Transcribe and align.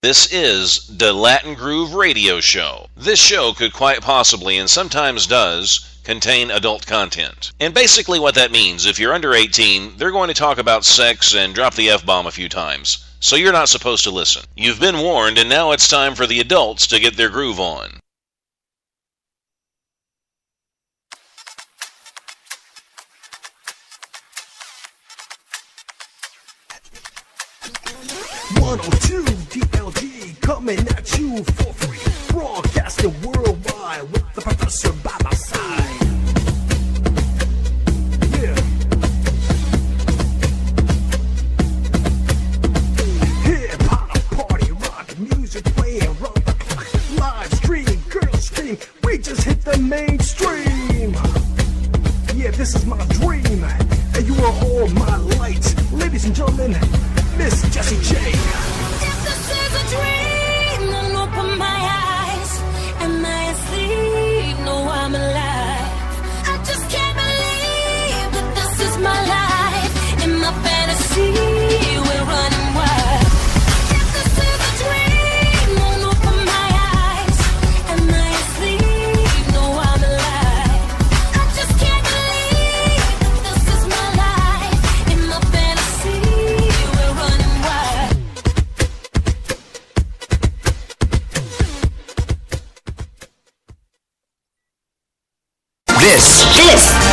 This 0.00 0.32
is 0.32 0.86
the 0.96 1.12
Latin 1.12 1.54
Groove 1.54 1.92
Radio 1.92 2.38
Show. 2.38 2.86
This 2.96 3.18
show 3.18 3.52
could 3.52 3.72
quite 3.72 4.00
possibly, 4.00 4.56
and 4.56 4.70
sometimes 4.70 5.26
does, 5.26 5.98
contain 6.04 6.52
adult 6.52 6.86
content. 6.86 7.50
And 7.58 7.74
basically, 7.74 8.20
what 8.20 8.36
that 8.36 8.52
means, 8.52 8.86
if 8.86 9.00
you're 9.00 9.12
under 9.12 9.34
18, 9.34 9.96
they're 9.96 10.12
going 10.12 10.28
to 10.28 10.34
talk 10.34 10.58
about 10.58 10.84
sex 10.84 11.34
and 11.34 11.52
drop 11.52 11.74
the 11.74 11.90
F 11.90 12.06
bomb 12.06 12.28
a 12.28 12.30
few 12.30 12.48
times. 12.48 13.04
So 13.18 13.34
you're 13.34 13.52
not 13.52 13.68
supposed 13.68 14.04
to 14.04 14.12
listen. 14.12 14.44
You've 14.54 14.78
been 14.78 15.00
warned, 15.00 15.36
and 15.36 15.48
now 15.48 15.72
it's 15.72 15.88
time 15.88 16.14
for 16.14 16.28
the 16.28 16.38
adults 16.38 16.86
to 16.86 17.00
get 17.00 17.16
their 17.16 17.28
groove 17.28 17.58
on. 17.58 17.98
One 28.60 28.78
or 28.78 28.98
two 29.00 29.17
coming 30.48 30.78
at 30.96 31.18
you 31.18 31.44
for 31.44 31.72
free. 31.74 31.98
Broadcasting 32.32 33.12
worldwide 33.20 34.10
with 34.10 34.24
the 34.34 34.40
professor 34.40 34.92
by 35.04 35.14
my 35.22 35.34
side. 35.34 36.00
Yeah. 38.32 38.54
Hip 43.44 43.82
hop 43.82 44.08
party 44.30 44.72
rock 44.72 45.18
music 45.18 45.64
playing 45.76 46.16
round 46.18 46.42
the 46.46 46.54
clock. 46.64 46.88
Live 47.18 47.52
stream, 47.52 48.02
girls 48.08 48.44
scream. 48.44 48.78
We 49.04 49.18
just 49.18 49.42
hit 49.42 49.62
the 49.66 49.76
mainstream. 49.76 51.12
Yeah, 52.34 52.52
this 52.52 52.74
is 52.74 52.86
my 52.86 53.04
dream, 53.20 53.64
and 53.64 54.26
you 54.26 54.34
are 54.42 54.64
all 54.64 54.88
my 54.88 55.16
light, 55.36 55.74
ladies 55.92 56.24
and 56.24 56.34
gentlemen. 56.34 56.72
Miss 57.36 57.60
Jessie 57.74 58.00
J. 58.02 58.77
asleep? 70.90 71.57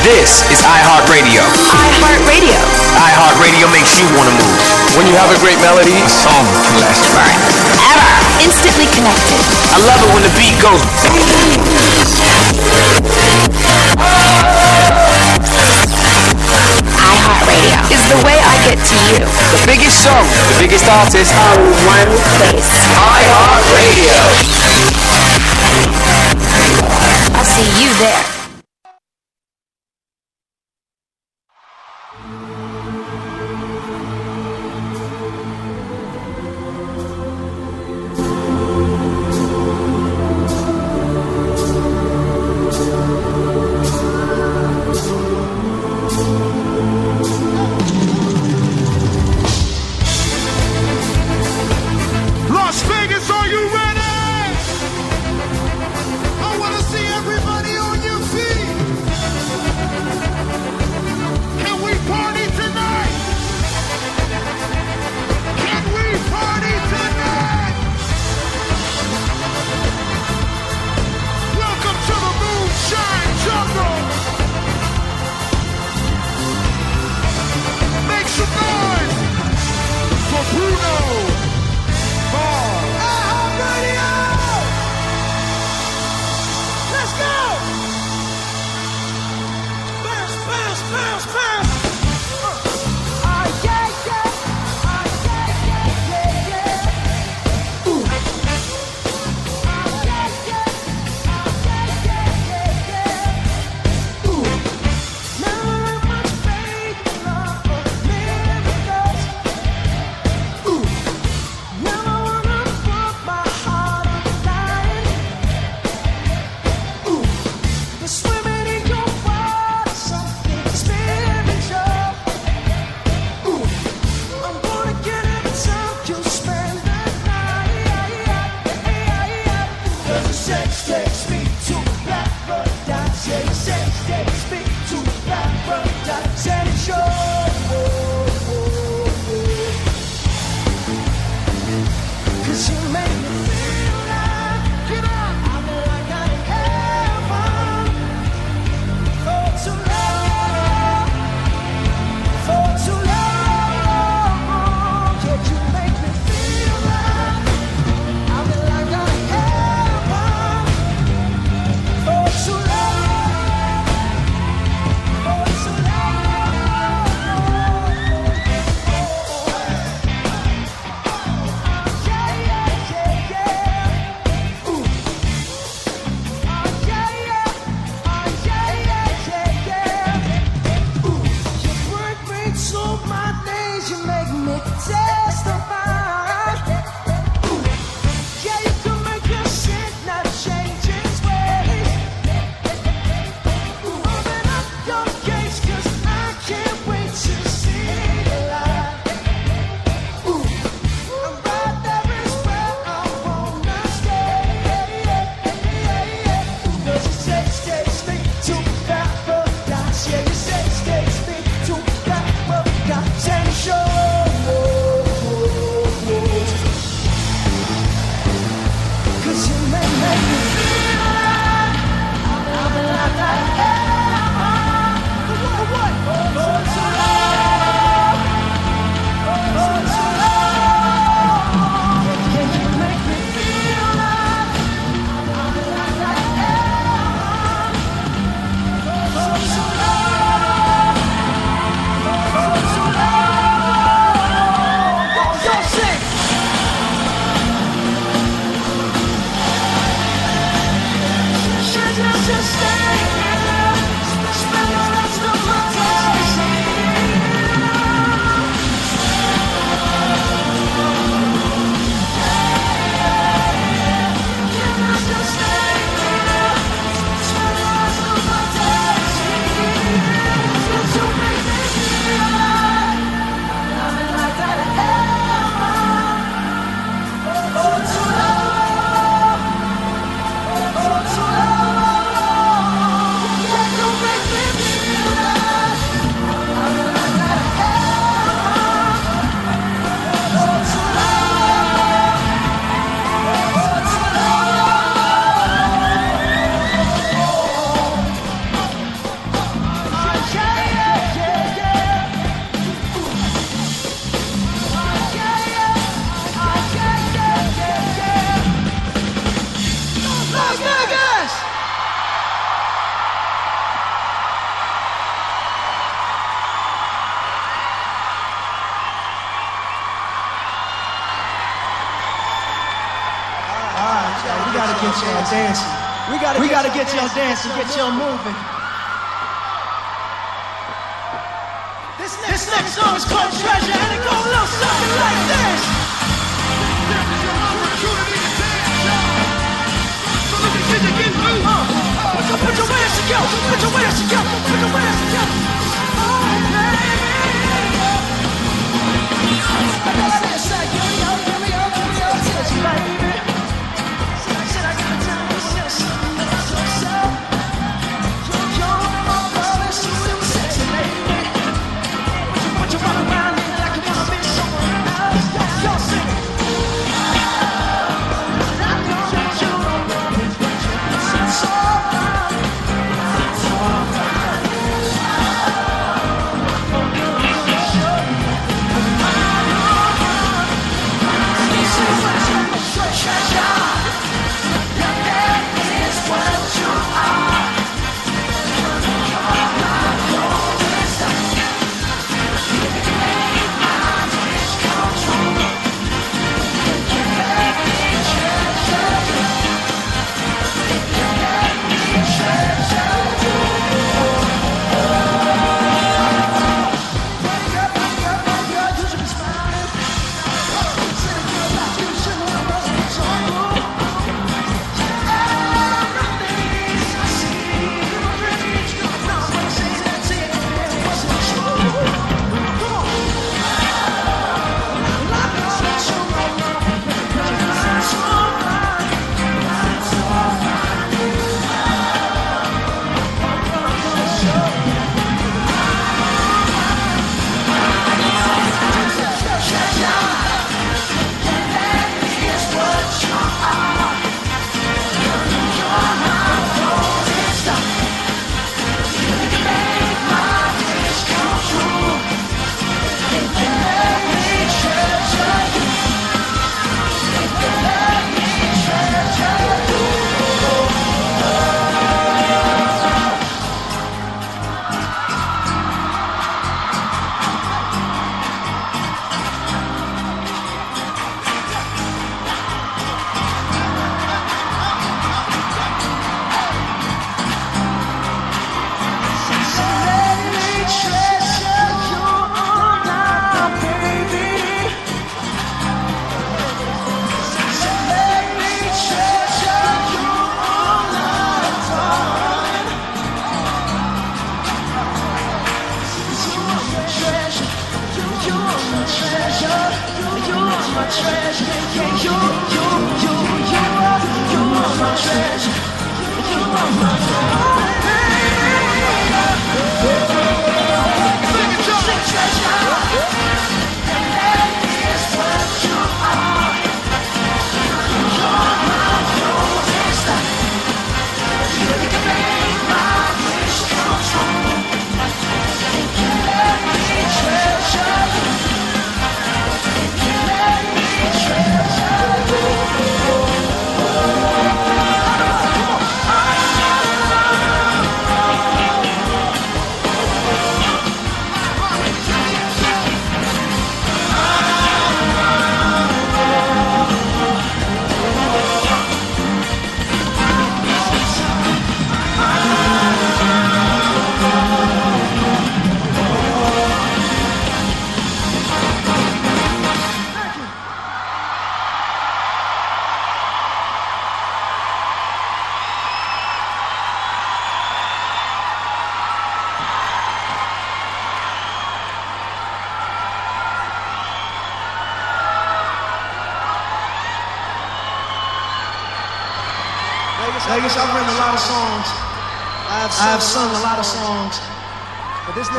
This, 0.06 0.46
this 0.46 0.62
is 0.62 0.62
iHeartRadio. 0.62 1.42
iHeartRadio. 1.42 2.62
iHeartRadio 2.94 3.66
makes 3.74 3.98
you 3.98 4.06
want 4.14 4.30
to 4.30 4.36
move. 4.38 4.54
When 4.94 5.10
you 5.10 5.18
have 5.18 5.34
a 5.34 5.40
great 5.42 5.58
melody, 5.66 5.98
a 5.98 6.06
song 6.06 6.46
can 6.46 6.78
last 6.78 7.02
forever. 7.10 7.50
Ever. 7.90 8.14
Instantly 8.46 8.86
connected. 8.94 9.42
I 9.74 9.82
love 9.82 9.98
it 10.06 10.10
when 10.14 10.22
the 10.22 10.30
beat 10.38 10.54
goes. 10.62 10.86
iHeartRadio 17.02 17.82
is 17.90 18.04
the 18.06 18.22
way 18.22 18.38
I 18.38 18.62
get 18.62 18.78
to 18.78 18.98
you. 19.10 19.26
The 19.58 19.62
biggest 19.66 20.06
song, 20.06 20.22
the 20.54 20.58
biggest 20.62 20.86
artist. 20.86 21.34
All 21.34 21.66
one 21.90 22.14
place. 22.38 22.70
iHeartRadio. 22.94 24.22
I'll 27.34 27.50
see 27.58 27.66
you 27.82 27.90
there. 27.98 28.35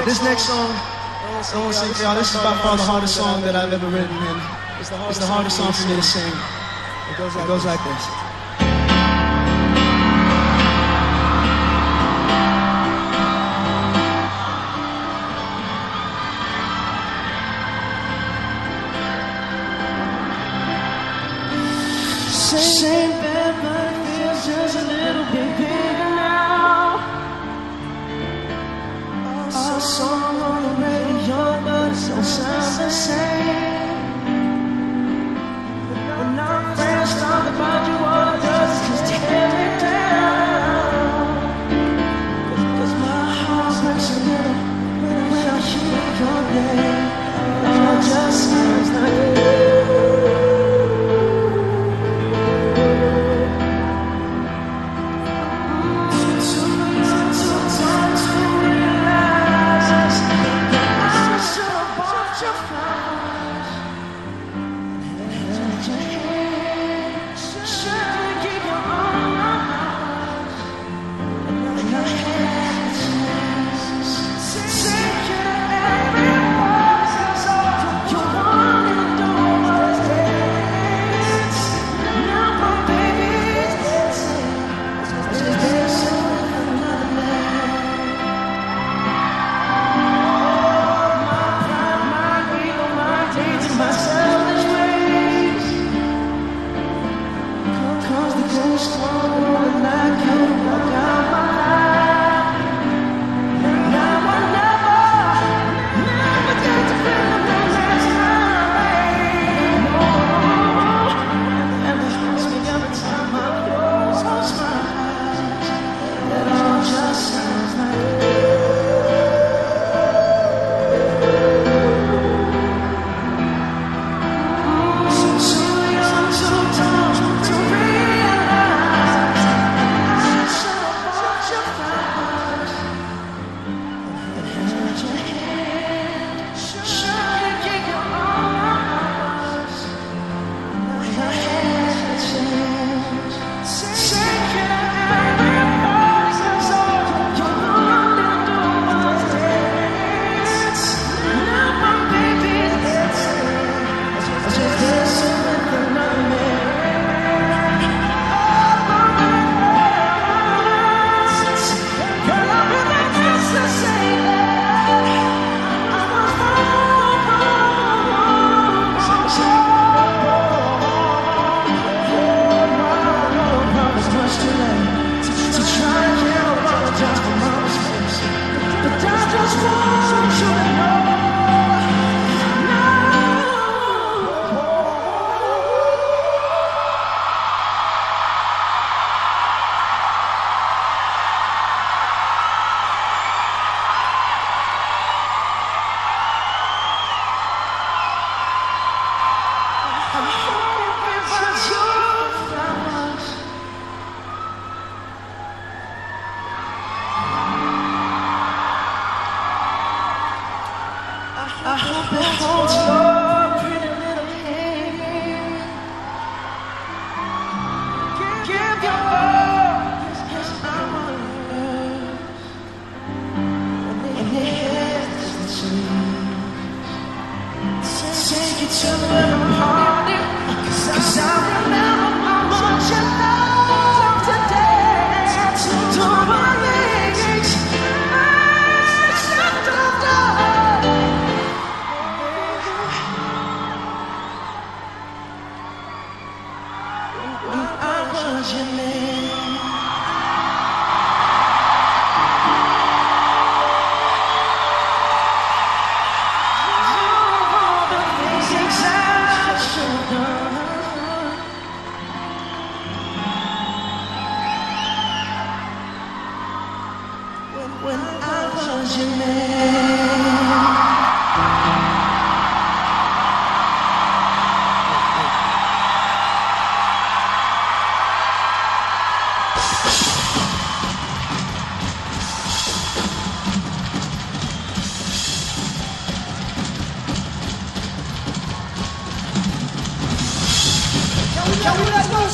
This 0.06 0.22
next 0.22 0.46
song, 0.46 0.70
I 0.70 1.58
want 1.58 1.74
to 1.74 2.02
y'all. 2.04 2.14
This 2.14 2.32
is 2.32 2.40
by 2.40 2.54
far 2.62 2.76
the 2.76 2.84
hardest 2.84 3.16
song 3.16 3.42
that 3.42 3.56
I've 3.56 3.72
ever 3.72 3.88
written, 3.88 4.14
and 4.14 4.38
it's 4.78 4.88
the 4.88 5.26
hardest 5.26 5.56
song 5.56 5.72
for 5.72 5.88
me 5.88 5.96
to 5.96 6.02
sing. 6.02 6.30
It 7.10 7.18
goes 7.18 7.64
like 7.64 7.82
this. 7.82 8.25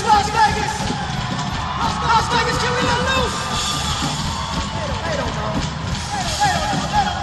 Las 0.06 0.26
Vegas? 0.26 0.72
Las, 1.78 1.94
Las 2.02 2.26
Vegas, 2.32 2.56
can 2.62 2.72
we 2.74 2.82
let 2.82 3.00
loose? 3.08 3.38
They 4.72 4.86
don't 4.88 5.04
know. 5.06 5.12
They 5.12 5.16
don't 5.18 5.34
know. 5.34 5.52
They 6.42 6.52
don't 6.56 6.90
know. 6.92 7.22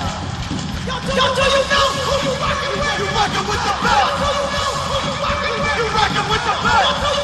Yo, 1.16 1.26
do 1.36 1.44
you 1.56 1.64
know 1.72 1.86
who 2.06 2.14
you 2.26 2.34
rockin' 2.40 2.74
with? 2.80 3.00
You 3.00 3.08
rockin' 3.18 3.46
with 3.50 3.62
the 3.68 3.76
best. 3.84 4.14
Do 4.20 4.28
you 4.38 4.46
know 4.56 4.70
who 4.88 4.96
you 5.06 5.14
rockin' 5.24 5.56
with? 5.60 5.78
You 5.80 5.88
rockin' 5.98 6.28
with 6.32 6.44
the 6.46 6.56
best. 6.64 7.19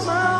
Want 0.00 0.31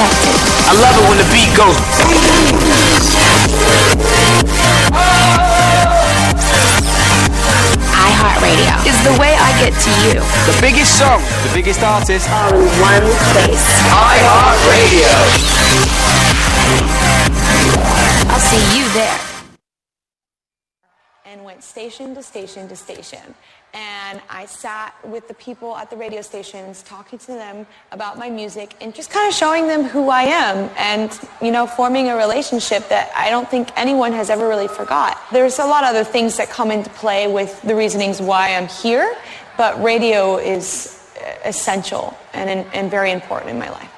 connected. 0.00 0.36
I 0.64 0.74
love 0.80 0.96
it 0.96 1.04
when 1.08 1.18
the 1.20 1.28
beat 1.28 1.52
goes. 1.52 1.76
iHeartRadio 7.92 8.74
is 8.88 8.96
the 9.04 9.14
way 9.20 9.36
I 9.36 9.50
get 9.60 9.76
to 9.76 9.92
you. 10.08 10.24
The 10.48 10.56
biggest 10.60 10.96
song, 10.96 11.20
the 11.44 11.52
biggest 11.52 11.82
artist. 11.82 12.28
All 12.30 12.54
in 12.54 12.64
one 12.80 13.04
place. 13.32 13.64
iHeartRadio. 13.92 15.12
I'll 18.30 18.40
see 18.40 18.64
you 18.78 18.89
station 21.90 22.14
to 22.14 22.22
station 22.22 22.68
to 22.68 22.76
station. 22.76 23.34
And 23.74 24.20
I 24.30 24.46
sat 24.46 24.94
with 25.04 25.26
the 25.26 25.34
people 25.34 25.76
at 25.76 25.90
the 25.90 25.96
radio 25.96 26.22
stations, 26.22 26.82
talking 26.82 27.18
to 27.20 27.26
them 27.26 27.66
about 27.90 28.16
my 28.16 28.30
music 28.30 28.76
and 28.80 28.94
just 28.94 29.10
kind 29.10 29.28
of 29.28 29.34
showing 29.34 29.66
them 29.66 29.82
who 29.82 30.08
I 30.08 30.22
am 30.22 30.70
and, 30.76 31.10
you 31.42 31.50
know, 31.50 31.66
forming 31.66 32.08
a 32.08 32.16
relationship 32.16 32.88
that 32.90 33.10
I 33.16 33.28
don't 33.28 33.48
think 33.48 33.70
anyone 33.76 34.12
has 34.12 34.30
ever 34.30 34.46
really 34.48 34.68
forgot. 34.68 35.20
There's 35.32 35.58
a 35.58 35.64
lot 35.64 35.82
of 35.82 35.90
other 35.90 36.04
things 36.04 36.36
that 36.36 36.48
come 36.48 36.70
into 36.70 36.90
play 36.90 37.26
with 37.26 37.60
the 37.62 37.74
reasonings 37.74 38.20
why 38.20 38.54
I'm 38.54 38.68
here, 38.68 39.16
but 39.56 39.80
radio 39.82 40.36
is 40.36 41.12
uh, 41.20 41.34
essential 41.44 42.16
and, 42.32 42.66
and 42.72 42.88
very 42.88 43.10
important 43.10 43.50
in 43.50 43.58
my 43.58 43.70
life. 43.70 43.90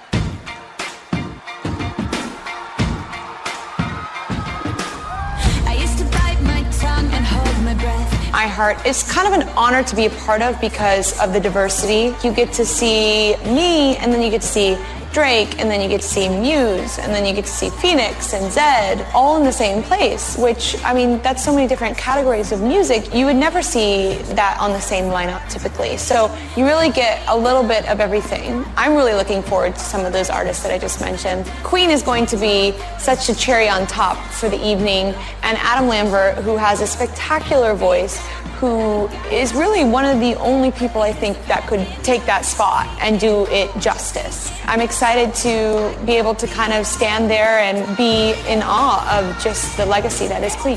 Breath. 8.43 8.79
iHeart 8.79 8.87
is 8.87 9.03
kind 9.03 9.33
of 9.33 9.41
an 9.41 9.49
honor 9.57 9.83
to 9.85 9.97
be 9.97 10.07
a 10.07 10.11
part 10.11 10.43
of 10.43 10.61
because 10.61 11.19
of 11.21 11.33
the 11.33 11.41
diversity. 11.41 12.15
You 12.27 12.35
get 12.35 12.53
to 12.55 12.65
see 12.65 13.37
me, 13.45 13.97
and 13.97 14.13
then 14.13 14.23
you 14.23 14.31
get 14.31 14.43
to 14.43 14.47
see 14.47 14.77
Drake, 15.12 15.61
and 15.61 15.70
then 15.70 15.81
you 15.81 15.88
get 15.88 16.01
to 16.01 16.09
see 16.09 16.29
Muse, 16.29 16.98
and 16.98 17.12
then 17.12 17.27
you 17.27 17.35
get 17.35 17.44
to 17.44 17.51
see 17.51 17.70
Phoenix 17.70 18.33
and 18.33 18.51
Zedd, 18.51 19.07
all 19.14 19.37
in 19.37 19.44
the 19.44 19.53
same 19.53 19.83
place, 19.83 20.37
which, 20.38 20.83
I 20.83 20.94
mean, 20.94 21.20
that's 21.22 21.44
so 21.44 21.55
many 21.55 21.68
different 21.68 21.98
categories 21.98 22.51
of 22.51 22.62
music. 22.62 23.14
You 23.14 23.27
would 23.27 23.37
never 23.37 23.62
see 23.62 24.14
that 24.35 24.59
on 24.59 24.72
the 24.72 24.81
same 24.81 25.05
lineup 25.05 25.46
typically. 25.48 25.96
So 25.96 26.35
you 26.57 26.64
really 26.64 26.90
get 26.90 27.22
a 27.29 27.37
little 27.37 27.62
bit 27.62 27.88
of 27.88 28.01
everything. 28.01 28.64
I'm 28.77 28.94
really 28.94 29.14
looking 29.14 29.42
forward 29.42 29.75
to 29.75 29.81
some 29.81 30.05
of 30.05 30.12
those 30.12 30.31
artists 30.31 30.62
that 30.62 30.72
I 30.72 30.79
just 30.79 31.01
mentioned. 31.01 31.46
Queen 31.62 31.90
is 31.90 32.03
going 32.03 32.27
to 32.27 32.37
be 32.37 32.75
such 32.98 33.29
a 33.29 33.35
cherry 33.35 33.68
on 33.68 33.87
top 33.87 34.16
for 34.33 34.48
the 34.48 34.62
evening, 34.64 35.14
and 35.42 35.59
Adam 35.59 35.88
Lambert, 35.88 36.37
who 36.44 36.57
has 36.57 36.81
a 36.81 36.87
spectacular 36.87 37.75
voice, 37.75 38.18
who 38.62 39.09
is 39.35 39.53
really 39.55 39.83
one 39.83 40.05
of 40.05 40.20
the 40.20 40.37
only 40.37 40.70
people 40.70 41.03
I 41.03 41.12
think 41.12 41.37
that 41.48 41.66
could 41.66 41.85
take 42.05 42.25
that 42.27 42.44
spot 42.44 42.87
and 43.01 43.18
do 43.18 43.44
it 43.48 43.77
justice. 43.81 44.53
I'm 44.66 44.81
excited 44.81 45.35
to 45.42 45.92
be 46.07 46.12
able 46.12 46.37
to 46.37 46.46
kind 46.46 46.72
of 46.72 46.87
stand 46.87 47.29
there 47.29 47.59
and 47.59 47.96
be 47.96 48.35
in 48.46 48.62
awe 48.62 49.18
of 49.18 49.42
just 49.42 49.77
the 49.77 49.85
legacy 49.85 50.29
that 50.29 50.44
is 50.44 50.55
me. 50.64 50.77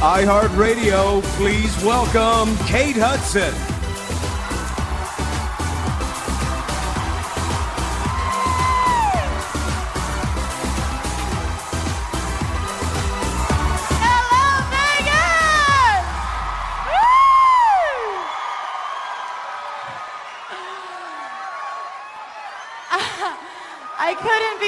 iHeartRadio, 0.00 1.22
please 1.36 1.84
welcome 1.84 2.56
Kate 2.66 2.96
Hudson. 2.96 3.73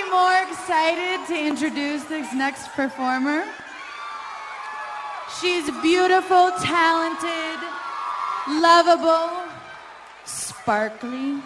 Be 0.02 0.11
more 0.11 0.37
excited 0.42 1.26
to 1.26 1.35
introduce 1.35 2.04
this 2.04 2.30
next 2.35 2.68
performer. 2.72 3.44
She's 5.40 5.70
beautiful, 5.80 6.50
talented, 6.61 7.59
lovable, 8.46 9.30
sparkly. 10.26 11.40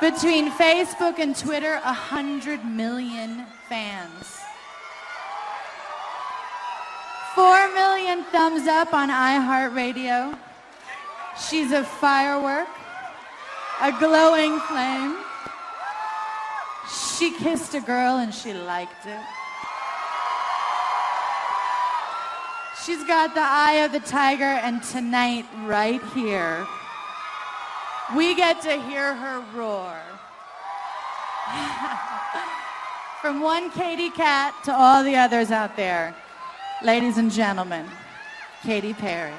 Between 0.00 0.50
Facebook 0.50 1.20
and 1.20 1.36
Twitter, 1.36 1.74
a 1.84 1.92
hundred 1.92 2.64
million 2.64 3.46
fans. 3.68 4.40
Four 7.36 7.72
million 7.72 8.24
thumbs 8.24 8.66
up 8.66 8.92
on 8.92 9.10
iHeartRadio. 9.10 10.36
She's 11.48 11.70
a 11.70 11.84
firework, 11.84 12.68
a 13.80 13.92
glowing 14.00 14.58
flame. 14.60 15.16
She 16.88 17.32
kissed 17.32 17.74
a 17.74 17.80
girl 17.80 18.18
and 18.18 18.32
she 18.32 18.52
liked 18.52 19.06
it. 19.06 19.20
She's 22.84 23.02
got 23.04 23.34
the 23.34 23.40
eye 23.42 23.82
of 23.84 23.90
the 23.90 23.98
tiger, 23.98 24.44
and 24.44 24.80
tonight, 24.80 25.44
right 25.64 26.00
here, 26.14 26.64
we 28.14 28.36
get 28.36 28.60
to 28.62 28.80
hear 28.82 29.12
her 29.12 29.44
roar. 29.52 29.96
From 33.20 33.40
one 33.40 33.72
KatyCat 33.72 34.62
to 34.66 34.72
all 34.72 35.02
the 35.02 35.16
others 35.16 35.50
out 35.50 35.74
there, 35.74 36.14
ladies 36.80 37.18
and 37.18 37.32
gentlemen, 37.32 37.86
Katy 38.62 38.94
Perry. 38.94 39.34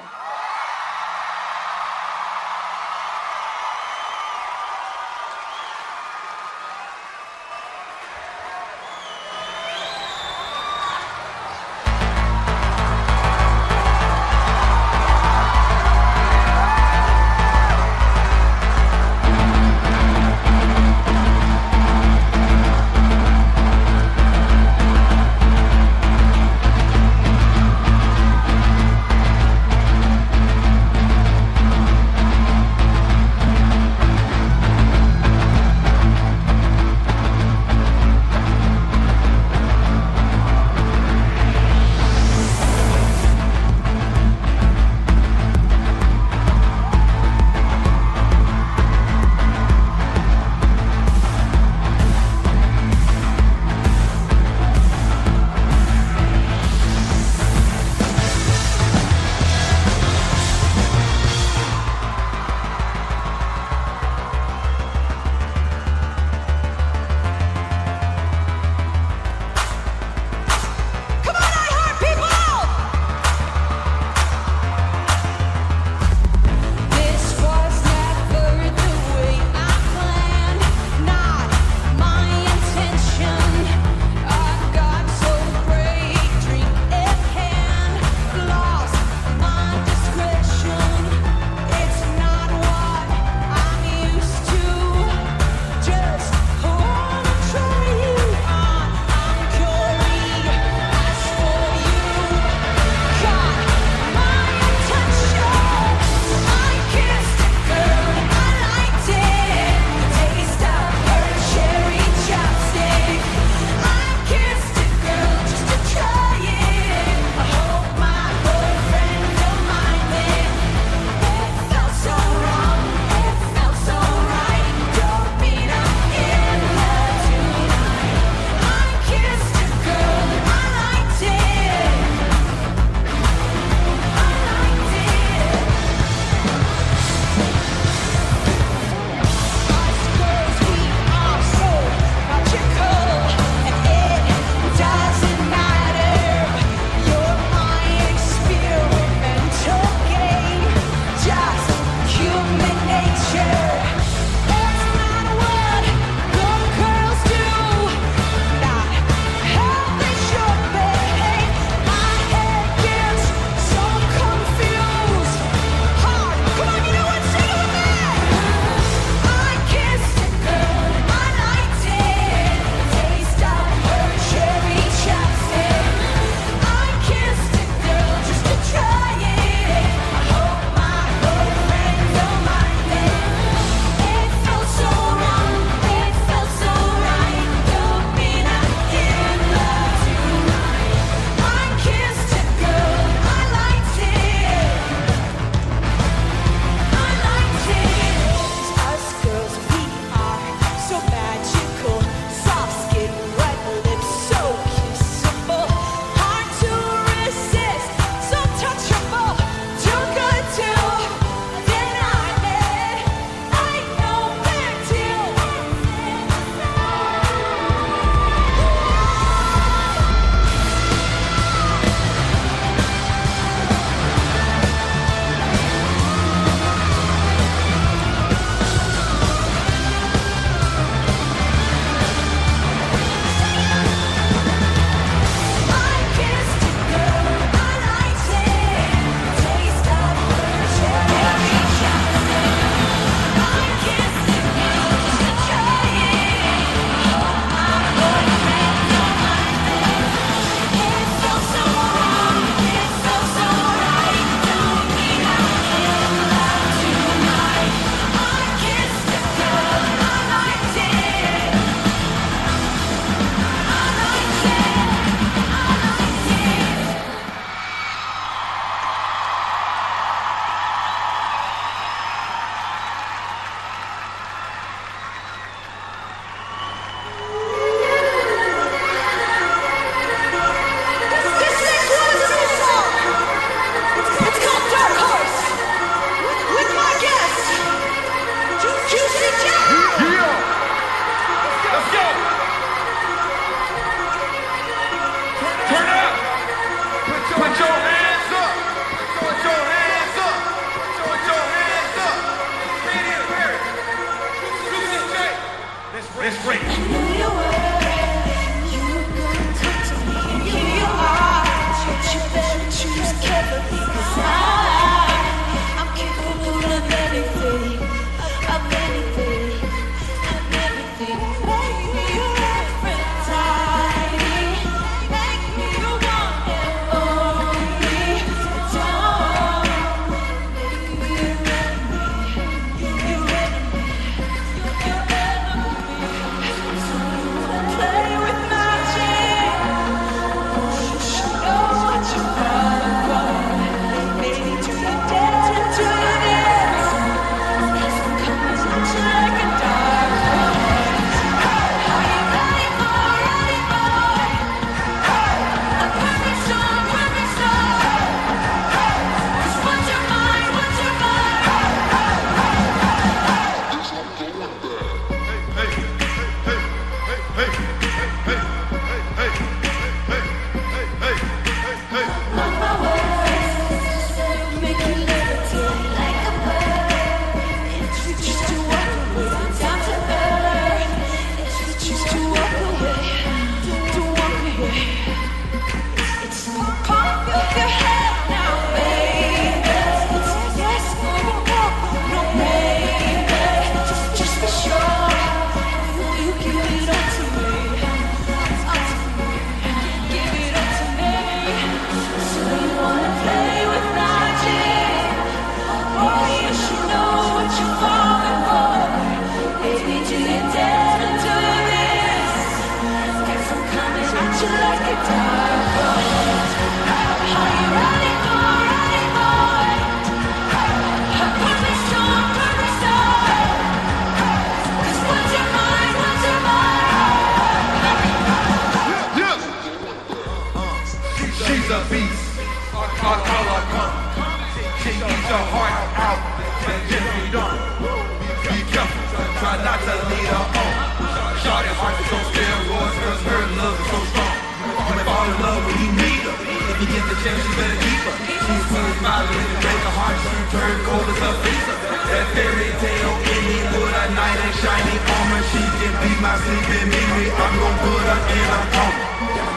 You 447.28 447.36
get 447.36 447.44
the 447.44 447.44
chance, 447.44 447.44
you 447.44 447.52
better 447.58 447.78
keep 447.82 448.00
her. 448.08 448.14
She's 448.48 448.64
full 448.68 448.90
smiling 449.00 449.44
and 449.44 449.58
break 449.60 449.80
her 449.84 449.94
heart. 449.98 450.16
She 450.24 450.38
turn 450.52 450.76
cold 450.88 451.08
as 451.08 451.20
a 451.20 451.30
freezer. 451.44 451.76
That 452.08 452.26
fairy 452.32 452.70
tale 452.80 453.16
ending 453.28 453.68
with 453.76 453.92
a 453.92 454.06
knight 454.16 454.38
in 454.40 454.52
shiny 454.56 454.96
armor. 454.96 455.42
She 455.52 455.60
can 455.60 455.94
be 456.00 456.10
my 456.24 456.34
sleeping 456.40 456.88
memory. 456.88 457.28
I'm 457.28 457.54
gonna 457.60 457.82
put 457.84 458.00
her 458.08 458.20
in 458.32 458.48
a 458.48 458.60
coma. 458.72 459.04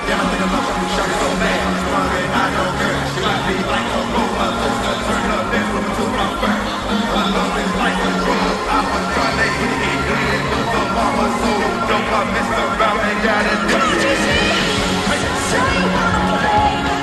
Damn, 0.07 0.19
I 0.19 0.25
think 0.27 0.41
I 0.41 0.47
love 0.51 0.67
her. 0.67 0.87
Shorty 0.91 1.15
so 1.15 1.29
bad. 1.39 1.59
Wondering 1.91 2.31
I 2.35 2.45
know 2.51 2.69
girl. 2.75 3.01
She 3.11 3.19
might 3.23 3.41
be 3.47 3.55
like 3.71 3.89
a 3.95 4.01
roller 4.11 4.51
coaster. 4.59 4.95
Turn 5.07 5.23
that 5.31 5.65
woman 5.71 5.93
to 5.95 6.05
my 6.11 6.27
first. 6.41 6.67
My 6.91 7.23
love 7.31 7.55
is 7.55 7.73
like 7.79 7.99
a 8.03 8.11
drug. 8.19 8.55
I 8.67 8.79
was 8.83 9.05
trying 9.15 9.37
to 9.39 9.47
hit 9.47 9.79
it 9.91 9.99
good. 10.11 10.41
But 10.51 10.87
mama 10.91 11.25
so 11.39 11.51
dope. 11.87 12.11
I 12.11 12.21
messed 12.35 12.57
around 12.59 12.99
and 12.99 13.19
got 13.23 13.43
addicted. 13.47 14.71
Thank 15.51 17.00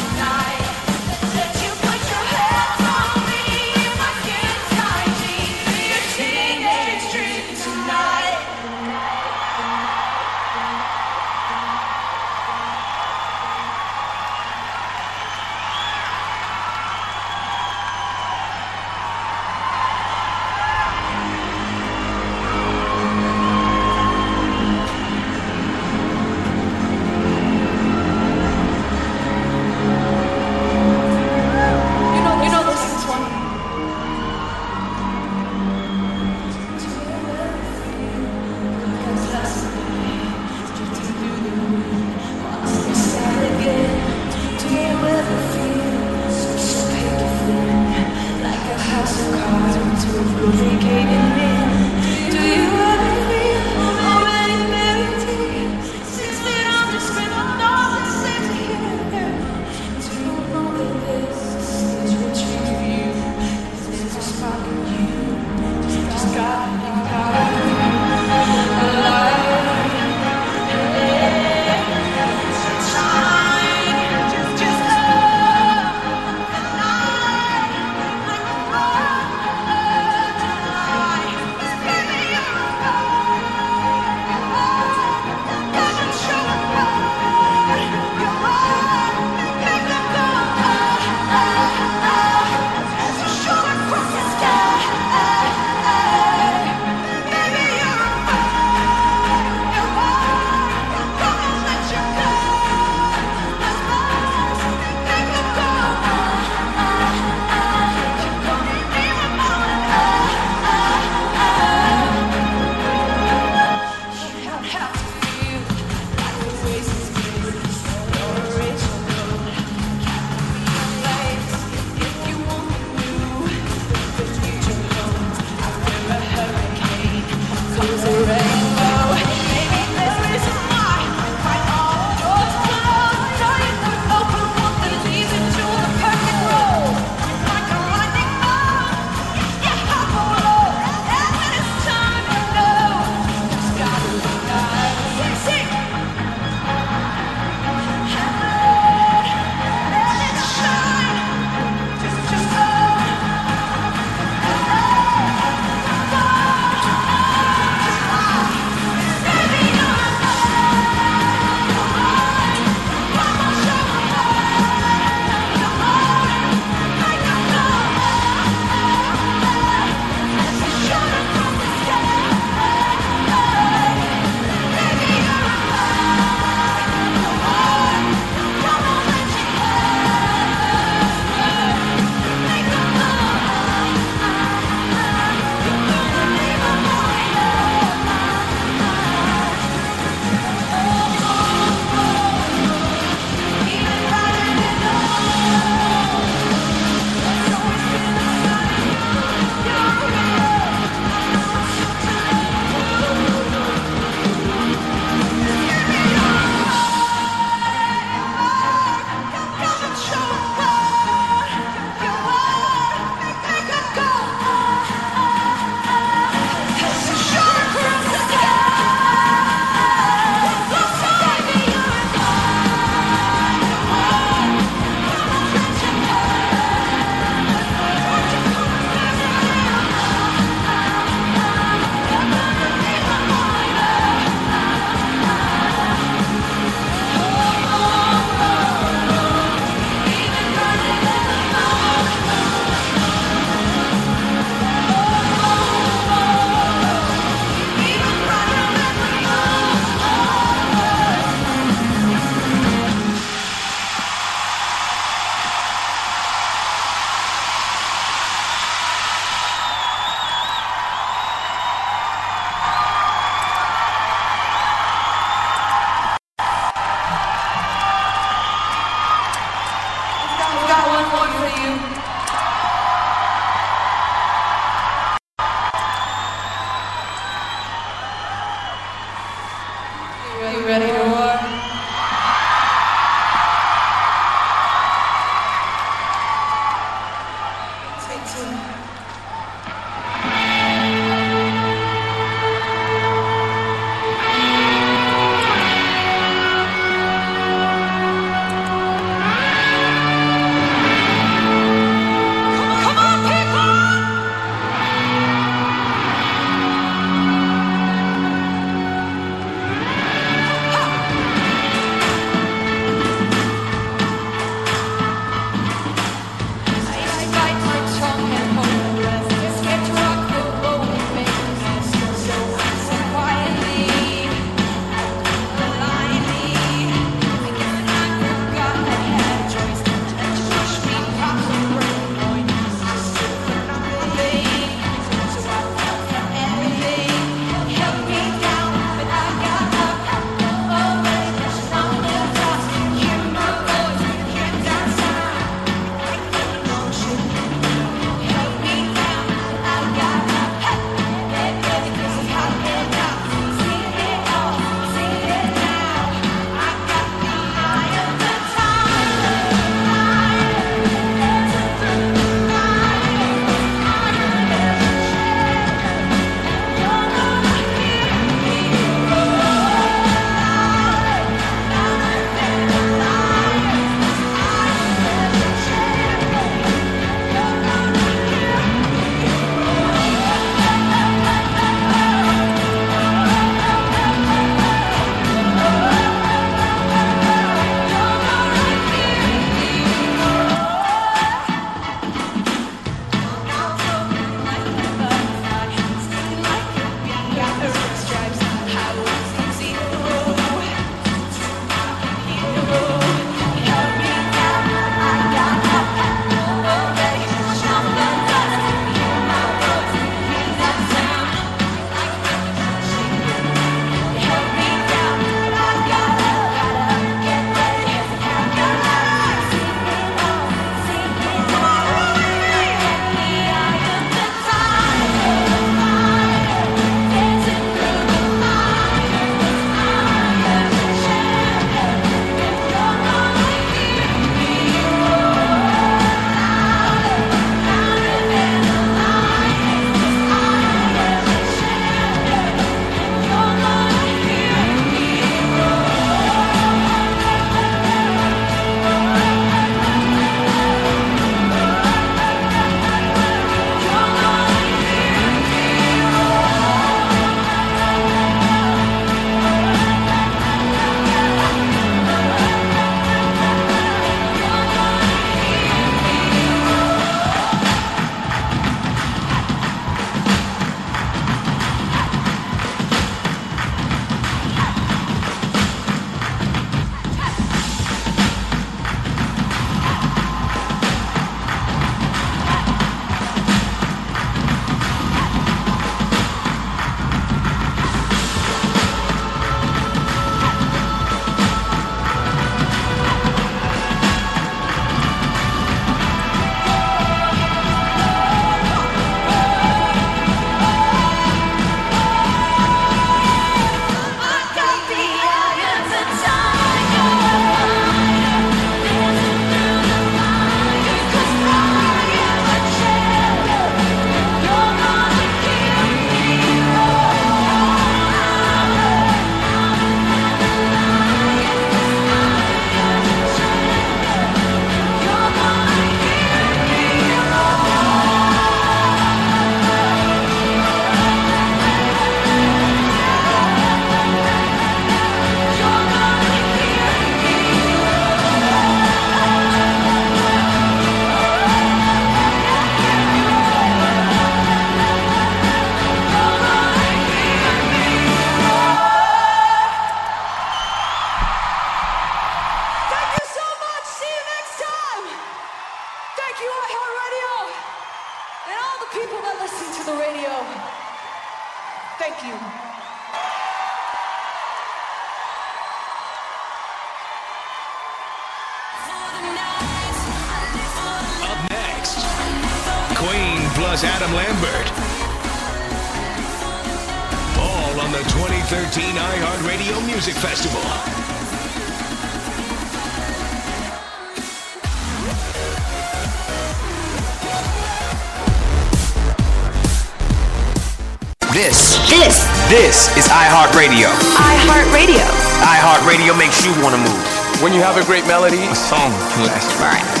you 596.44 596.52
want 596.62 596.74
to 596.74 596.80
move? 596.80 597.04
When 597.42 597.52
you 597.52 597.60
have 597.60 597.76
a 597.76 597.84
great 597.84 598.06
melody, 598.06 598.40
a 598.44 598.54
song 598.54 598.90
can 599.12 599.26
last 599.26 599.50
forever. 599.56 600.00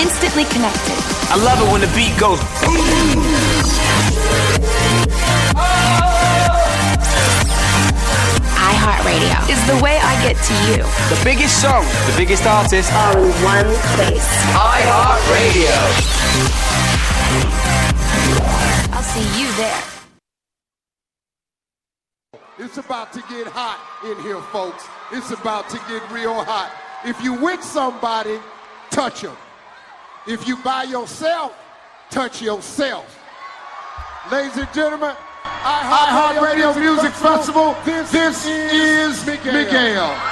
Instantly 0.00 0.44
connected. 0.44 0.96
I 1.28 1.36
love 1.36 1.60
it 1.60 1.70
when 1.70 1.80
the 1.80 1.92
beat 1.94 2.16
goes 2.18 2.40
boom. 2.64 3.20
iHeartRadio 8.56 9.36
is 9.52 9.60
the 9.68 9.76
way 9.84 10.00
I 10.02 10.16
get 10.24 10.36
to 10.48 10.54
you. 10.72 10.82
The 11.12 11.20
biggest 11.22 11.60
song, 11.60 11.84
the 12.08 12.14
biggest 12.16 12.46
artist. 12.46 12.90
All 12.92 13.16
in 13.16 13.30
one 13.44 13.68
place. 13.94 14.26
iHeartRadio. 14.56 15.76
I'll 18.92 19.02
see 19.02 19.40
you 19.40 19.52
there. 19.56 19.82
It's 22.58 22.78
about 22.78 23.12
to 23.12 23.20
get 23.28 23.46
hot 23.46 23.91
in 24.04 24.20
here, 24.22 24.40
folks. 24.52 24.86
It's 25.12 25.30
about 25.30 25.68
to 25.70 25.78
get 25.88 26.08
real 26.10 26.44
hot. 26.44 26.72
If 27.04 27.22
you 27.22 27.34
with 27.34 27.62
somebody, 27.62 28.38
touch 28.90 29.22
them. 29.22 29.36
If 30.26 30.46
you 30.46 30.56
by 30.58 30.84
yourself, 30.84 31.54
touch 32.10 32.42
yourself. 32.42 33.18
Ladies 34.30 34.56
and 34.56 34.72
gentlemen, 34.72 35.14
iHeartRadio 35.44 36.78
Music, 36.78 36.82
Music 36.82 37.12
Festival, 37.12 37.74
Festival. 37.74 37.76
This, 37.84 38.12
this, 38.12 38.46
is, 38.46 39.18
is 39.18 39.26
Miguel. 39.26 39.52
Miguel. 39.52 40.31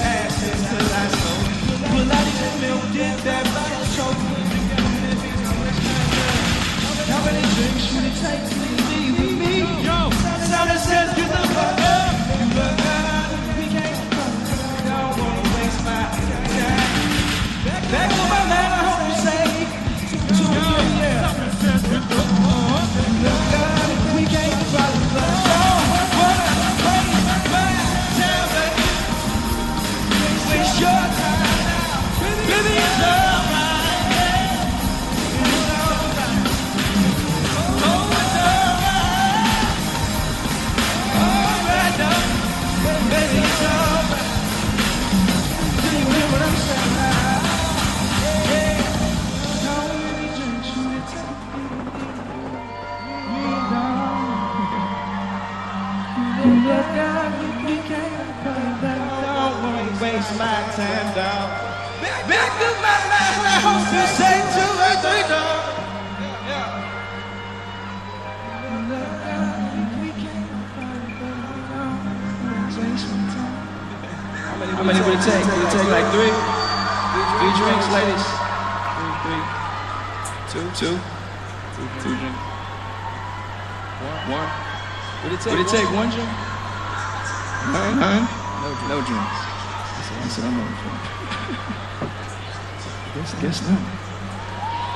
How 74.81 74.87
many 74.89 74.97
would 74.97 75.13
it 75.13 75.21
take? 75.21 75.45
Would 75.45 75.61
it 75.61 75.69
take 75.77 75.93
like 75.93 76.09
three? 76.09 76.33
Three 76.33 77.53
drinks, 77.53 77.85
ladies? 77.93 78.25
Three, 78.97 79.13
three. 79.21 79.45
Two, 80.49 80.65
two. 80.73 80.97
Two, 81.77 81.85
two. 82.01 82.17
One. 84.01 84.41
One. 84.41 84.49
Would 85.21 85.37
it 85.37 85.41
take, 85.45 85.53
would 85.53 85.61
it 85.61 85.69
take 85.69 85.85
one 85.93 86.09
drink? 86.09 86.33
None? 87.69 87.93
None? 88.01 88.25
No, 88.89 89.05
drinks. 89.05 89.37
I 89.37 90.25
said, 90.33 90.49
I'm 90.49 90.57
not 90.57 90.73
drink. 90.81 90.97
Guess, 93.13 93.37
guess 93.37 93.61
not. 93.69 93.85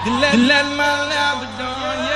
You 0.02 0.18
let 0.18 0.66
my 0.66 0.94
love 1.14 1.46
adorn 1.46 2.10
you. 2.10 2.15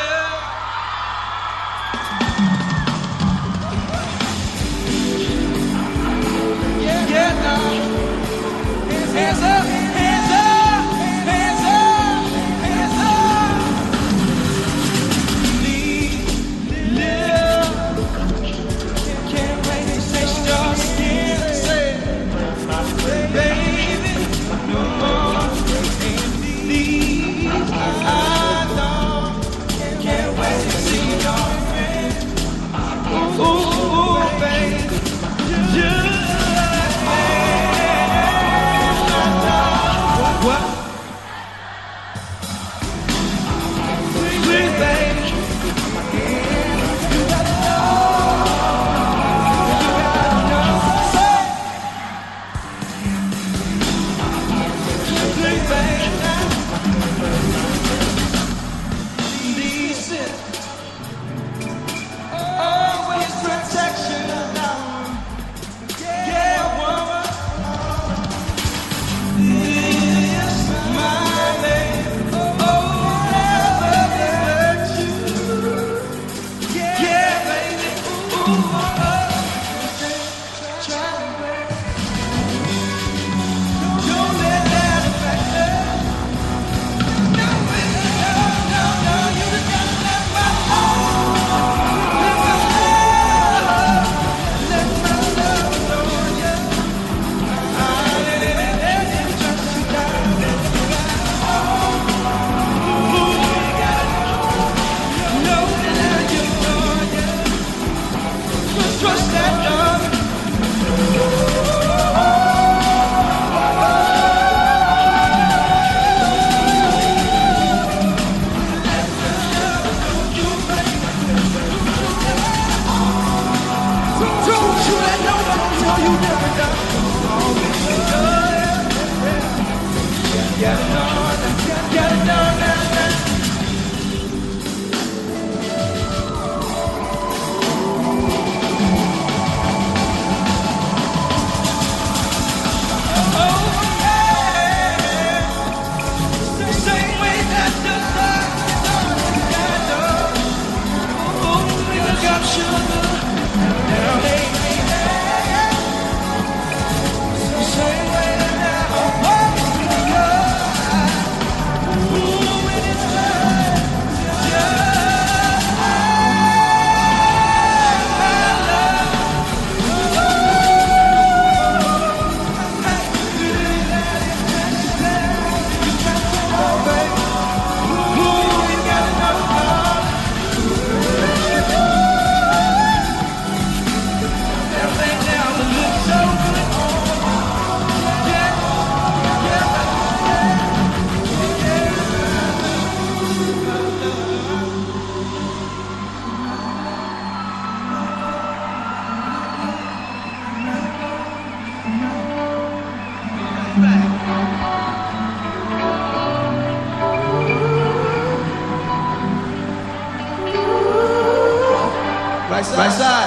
Right 212.79 212.93
side. 212.93 213.18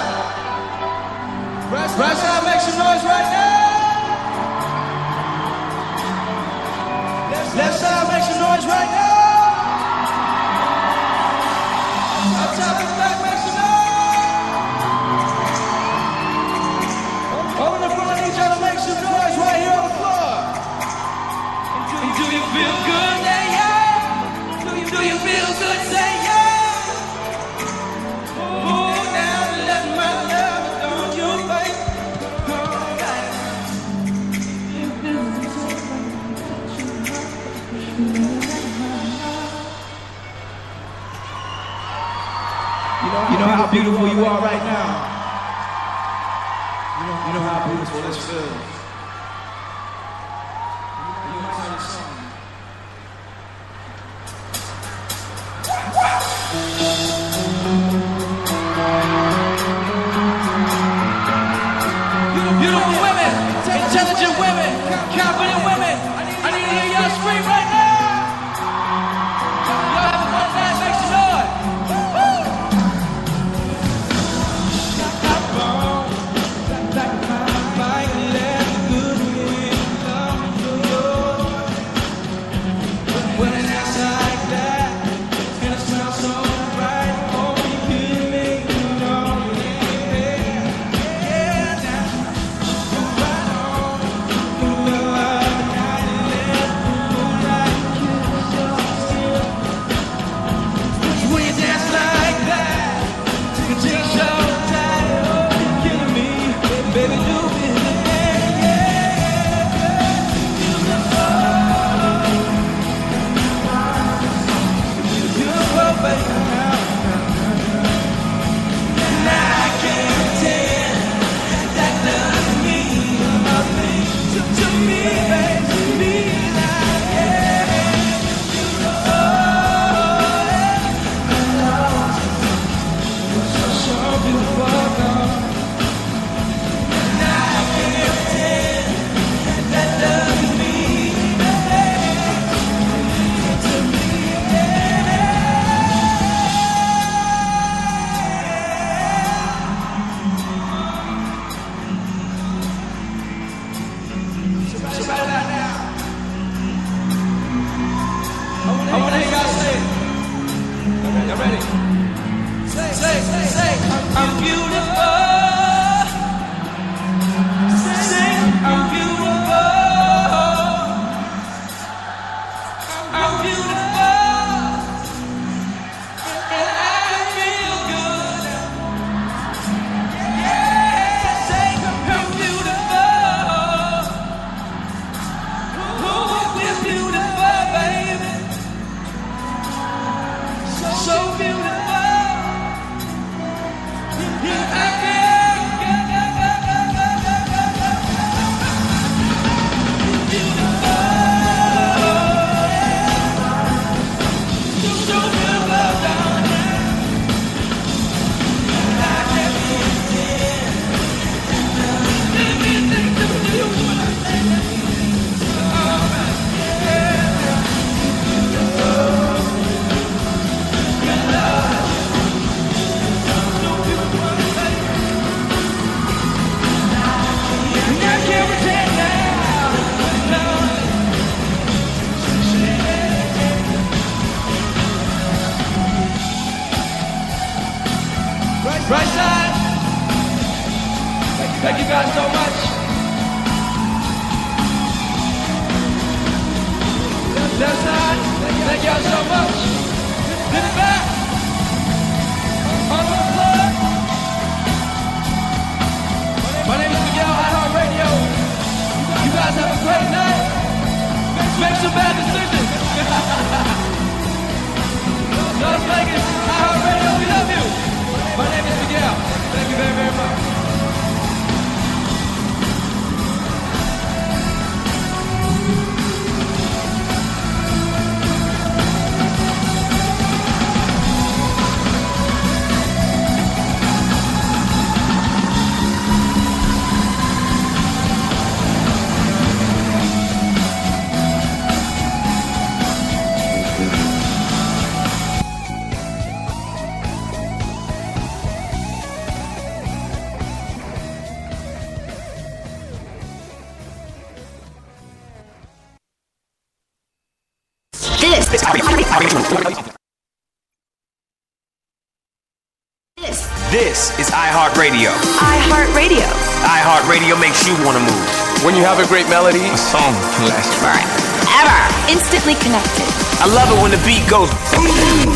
iHeartRadio. 315.73 316.29
iHeartRadio 316.69 317.41
makes 317.41 317.67
you 317.67 317.73
want 317.85 317.97
to 317.97 318.05
move. 318.05 318.29
When 318.65 318.77
you 318.77 318.85
have 318.85 318.99
a 319.01 319.07
great 319.09 319.27
melody, 319.29 319.65
a 319.65 319.79
song 319.79 320.13
can 320.37 320.49
last 320.53 320.69
forever. 320.77 321.01
Ever 321.49 321.81
instantly 322.13 322.55
connected. 322.61 323.09
I 323.41 323.49
love 323.49 323.73
it 323.73 323.81
when 323.81 323.91
the 323.91 323.97
beat 324.05 324.21
goes 324.29 324.53
boom. 324.69 325.33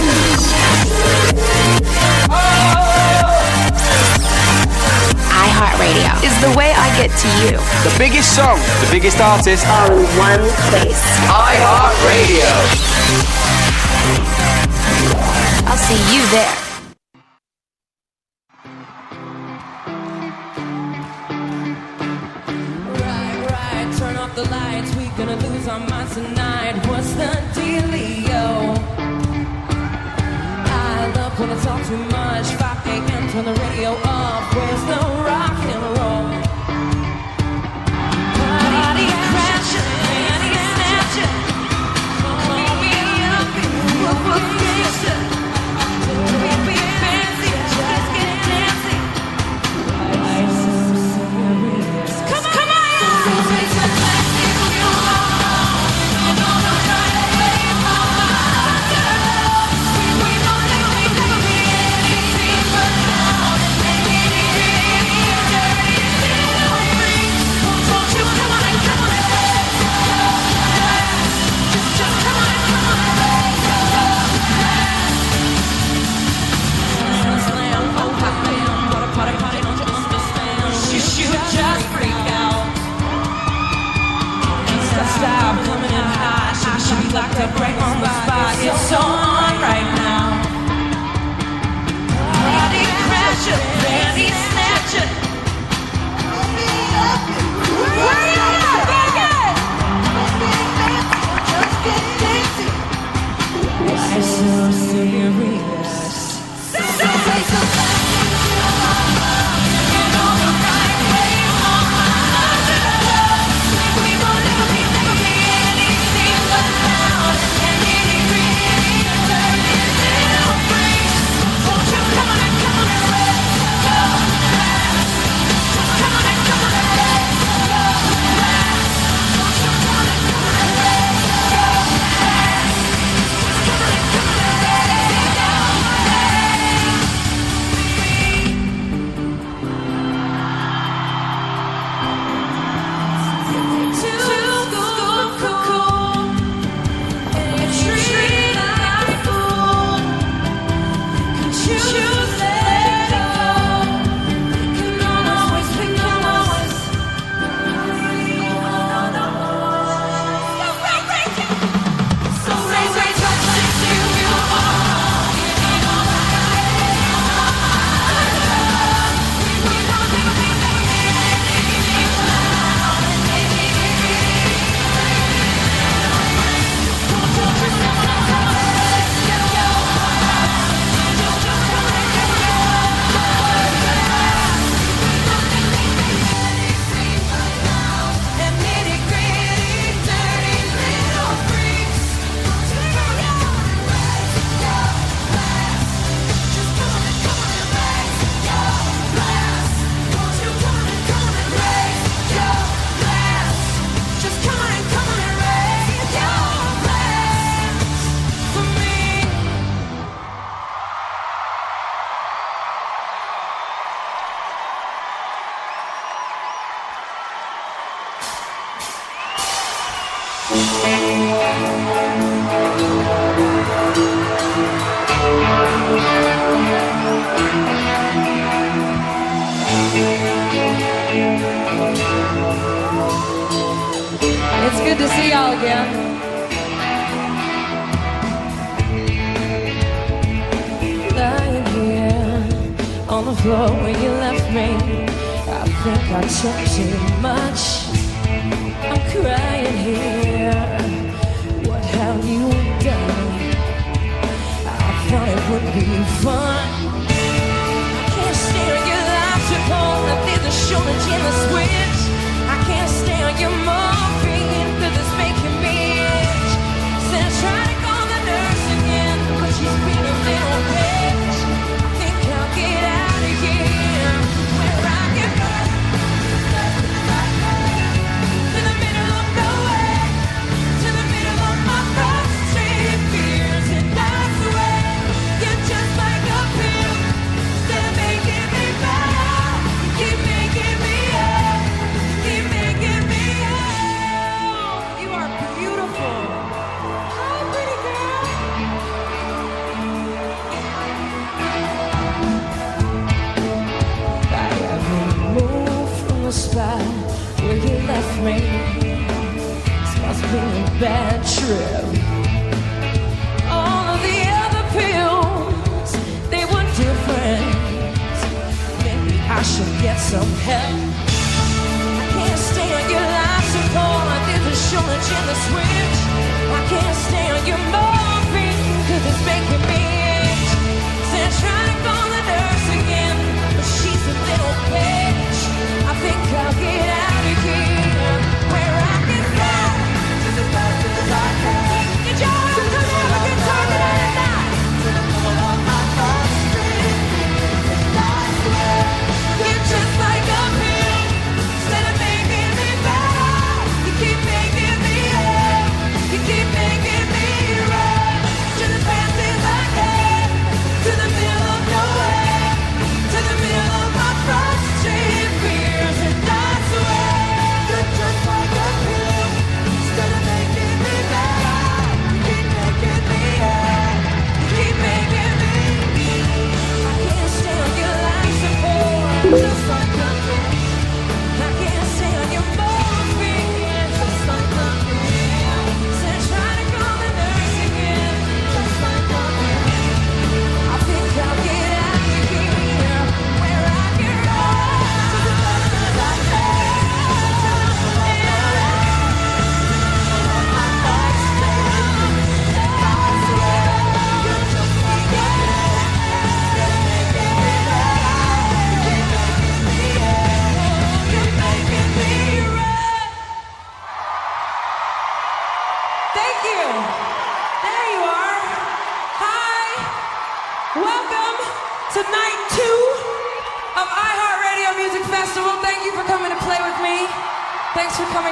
iHeartRadio 5.32 6.12
is 6.20 6.36
the 6.44 6.52
way 6.52 6.76
I 6.76 6.92
get 7.00 7.08
to 7.16 7.28
you. 7.40 7.56
The 7.88 7.94
biggest 7.96 8.36
song, 8.36 8.60
the 8.84 8.88
biggest 8.92 9.18
artist. 9.20 9.64
All 9.66 9.88
in 9.88 10.04
one 10.20 10.44
place. 10.68 11.00
iHeartRadio. 11.32 12.52
I'll 15.64 15.80
see 15.80 15.96
you 16.14 16.20
there. 16.28 16.65
The 24.36 24.50
lights. 24.50 24.94
We 24.96 25.06
gonna 25.16 25.36
lose 25.36 25.66
our 25.66 25.80
minds 25.80 26.14
tonight. 26.14 26.76
What's 26.88 27.10
the 27.14 27.30
dealio? 27.56 28.76
I 30.68 31.12
love 31.16 31.40
when 31.40 31.50
I 31.50 31.58
talk 31.64 31.80
too 31.86 31.96
much. 31.96 32.46
5 32.52 32.86
a.m. 32.86 33.30
turn 33.32 33.44
the 33.46 33.54
radio 33.54 33.92
off. 34.04 34.44
Where's 34.54 34.84
the 34.92 35.00
rock 35.28 35.58
and 35.72 35.82
roll? 35.96 36.26
Party 38.60 39.06
crashing, 39.32 39.90
party 40.04 40.52
snatching. 40.74 41.36
Call 42.44 42.74
me 42.82 42.92
up, 43.36 44.65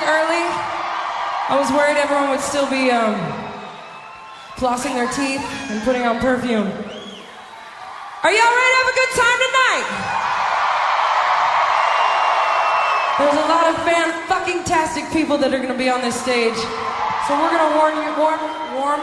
early. 0.06 0.44
I 1.48 1.56
was 1.60 1.68
worried 1.72 1.97
everyone 1.97 2.31
would 2.31 2.40
still 2.40 2.68
be 2.68 2.90
um, 2.90 3.16
flossing 4.56 4.94
their 4.94 5.09
teeth 5.12 5.44
and 5.72 5.82
putting 5.82 6.02
on 6.02 6.20
perfume. 6.20 6.68
Are 8.24 8.32
y'all 8.32 8.55
ready 8.56 8.70
to 8.72 8.78
have 8.81 8.89
a 8.89 8.97
good 8.97 9.12
time 9.16 9.39
tonight? 9.44 9.89
There's 13.18 13.39
a 13.40 13.48
lot 13.48 13.66
of 13.68 13.76
fan 13.85 14.09
fucking 14.28 14.64
tastic 14.64 15.05
people 15.12 15.39
that 15.39 15.52
are 15.52 15.60
gonna 15.60 15.78
be 15.78 15.89
on 15.89 16.01
this 16.01 16.20
stage. 16.20 16.56
So 17.28 17.36
we're 17.36 17.52
gonna 17.52 17.76
warm 17.76 17.94
you 18.01 18.12
warm 18.16 18.40
warm 18.76 19.02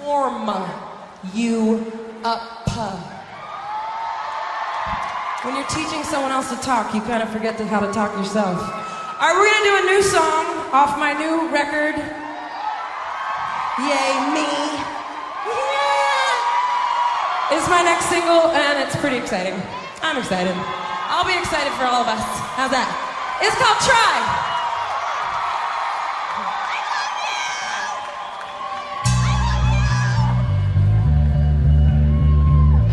warm 0.00 0.68
you 1.32 1.84
up. 2.24 2.60
When 5.42 5.56
you're 5.56 5.66
teaching 5.68 6.04
someone 6.04 6.32
else 6.32 6.50
to 6.50 6.56
talk, 6.56 6.94
you 6.94 7.00
kind 7.00 7.22
of 7.22 7.30
forget 7.30 7.58
how 7.60 7.80
to 7.80 7.90
talk 7.92 8.14
yourself. 8.18 8.89
Are 9.20 9.38
we 9.38 9.50
going 9.50 9.62
to 9.62 9.68
do 9.68 9.76
a 9.76 9.86
new 9.92 10.02
song 10.02 10.60
off 10.72 10.96
my 10.98 11.12
new 11.12 11.50
record. 11.50 11.96
Yay, 13.82 14.10
me. 14.30 14.46
Yeah. 15.44 16.38
It's 17.50 17.68
my 17.68 17.82
next 17.82 18.06
single, 18.06 18.54
and 18.54 18.78
it's 18.78 18.94
pretty 18.96 19.16
exciting. 19.16 19.60
I'm 20.00 20.16
excited. 20.16 20.54
I'll 21.10 21.26
be 21.26 21.36
excited 21.36 21.72
for 21.72 21.84
all 21.84 22.02
of 22.02 22.08
us. 22.08 22.22
How's 22.54 22.70
that? 22.70 22.86
It's 23.42 23.56
called 23.58 23.80
Try. 23.82 24.46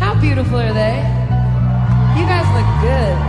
How 0.02 0.20
beautiful 0.20 0.58
are 0.58 0.74
they? 0.74 0.98
You 2.18 2.26
guys 2.26 2.46
look 2.52 2.66
good. 2.82 3.27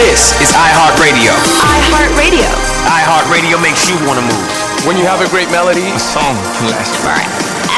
This 0.00 0.32
is 0.40 0.48
iHeartRadio. 0.56 1.36
iHeartRadio. 1.60 2.48
iHeartRadio 2.88 3.60
makes 3.60 3.84
you 3.84 3.92
want 4.08 4.16
to 4.16 4.24
move. 4.24 4.48
When 4.88 4.96
you 4.96 5.04
have 5.04 5.20
a 5.20 5.28
great 5.28 5.50
melody, 5.52 5.84
a 5.92 5.98
song 6.00 6.40
can 6.56 6.72
last 6.72 6.96
forever. 7.04 7.28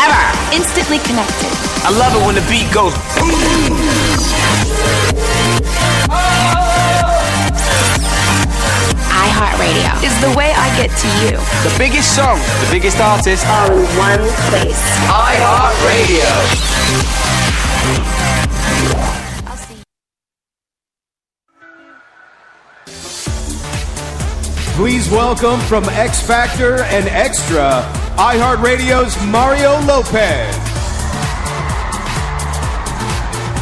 Ever 0.07 0.23
Instantly 0.55 1.03
connected. 1.03 1.51
I 1.82 1.90
love 1.90 2.15
it 2.15 2.23
when 2.24 2.36
the 2.39 2.47
beat 2.47 2.70
goes 2.70 2.94
boom. 3.19 3.27
iHeartRadio 9.11 9.90
is 10.07 10.15
the 10.23 10.31
way 10.39 10.55
I 10.55 10.70
get 10.78 10.94
to 10.94 11.09
you. 11.27 11.43
The 11.66 11.74
biggest 11.77 12.15
song, 12.15 12.39
the 12.62 12.70
biggest 12.70 13.01
artist, 13.01 13.44
all 13.51 13.66
in 13.66 13.82
one 13.99 14.23
place. 14.47 14.78
iHeartRadio. 15.11 16.31
Please 24.74 25.11
welcome 25.11 25.61
from 25.61 25.85
X 25.90 26.27
Factor 26.27 26.82
and 26.85 27.07
Extra, 27.09 27.82
iHeartRadio's 28.16 29.15
Mario 29.27 29.78
Lopez. 29.82 30.57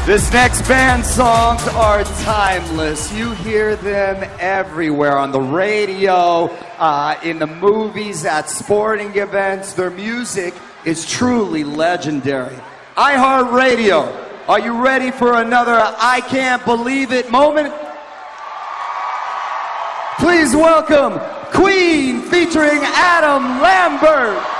This 0.06 0.32
next 0.32 0.66
band's 0.68 1.10
songs 1.10 1.66
are 1.74 2.04
timeless. 2.22 3.12
You 3.12 3.32
hear 3.32 3.74
them 3.74 4.24
everywhere 4.38 5.18
on 5.18 5.32
the 5.32 5.40
radio, 5.40 6.46
uh, 6.78 7.18
in 7.24 7.40
the 7.40 7.46
movies, 7.48 8.24
at 8.24 8.48
sporting 8.48 9.16
events. 9.16 9.72
Their 9.72 9.90
music 9.90 10.54
is 10.84 11.04
truly 11.04 11.64
legendary. 11.64 12.56
iHeartRadio, 12.96 14.48
are 14.48 14.60
you 14.60 14.80
ready 14.80 15.10
for 15.10 15.34
another 15.34 15.76
I 15.76 16.20
Can't 16.20 16.64
Believe 16.64 17.10
It 17.10 17.32
moment? 17.32 17.74
Please 20.20 20.54
welcome 20.54 21.18
Queen 21.50 22.20
featuring 22.20 22.80
Adam 22.82 23.58
Lambert. 23.62 24.59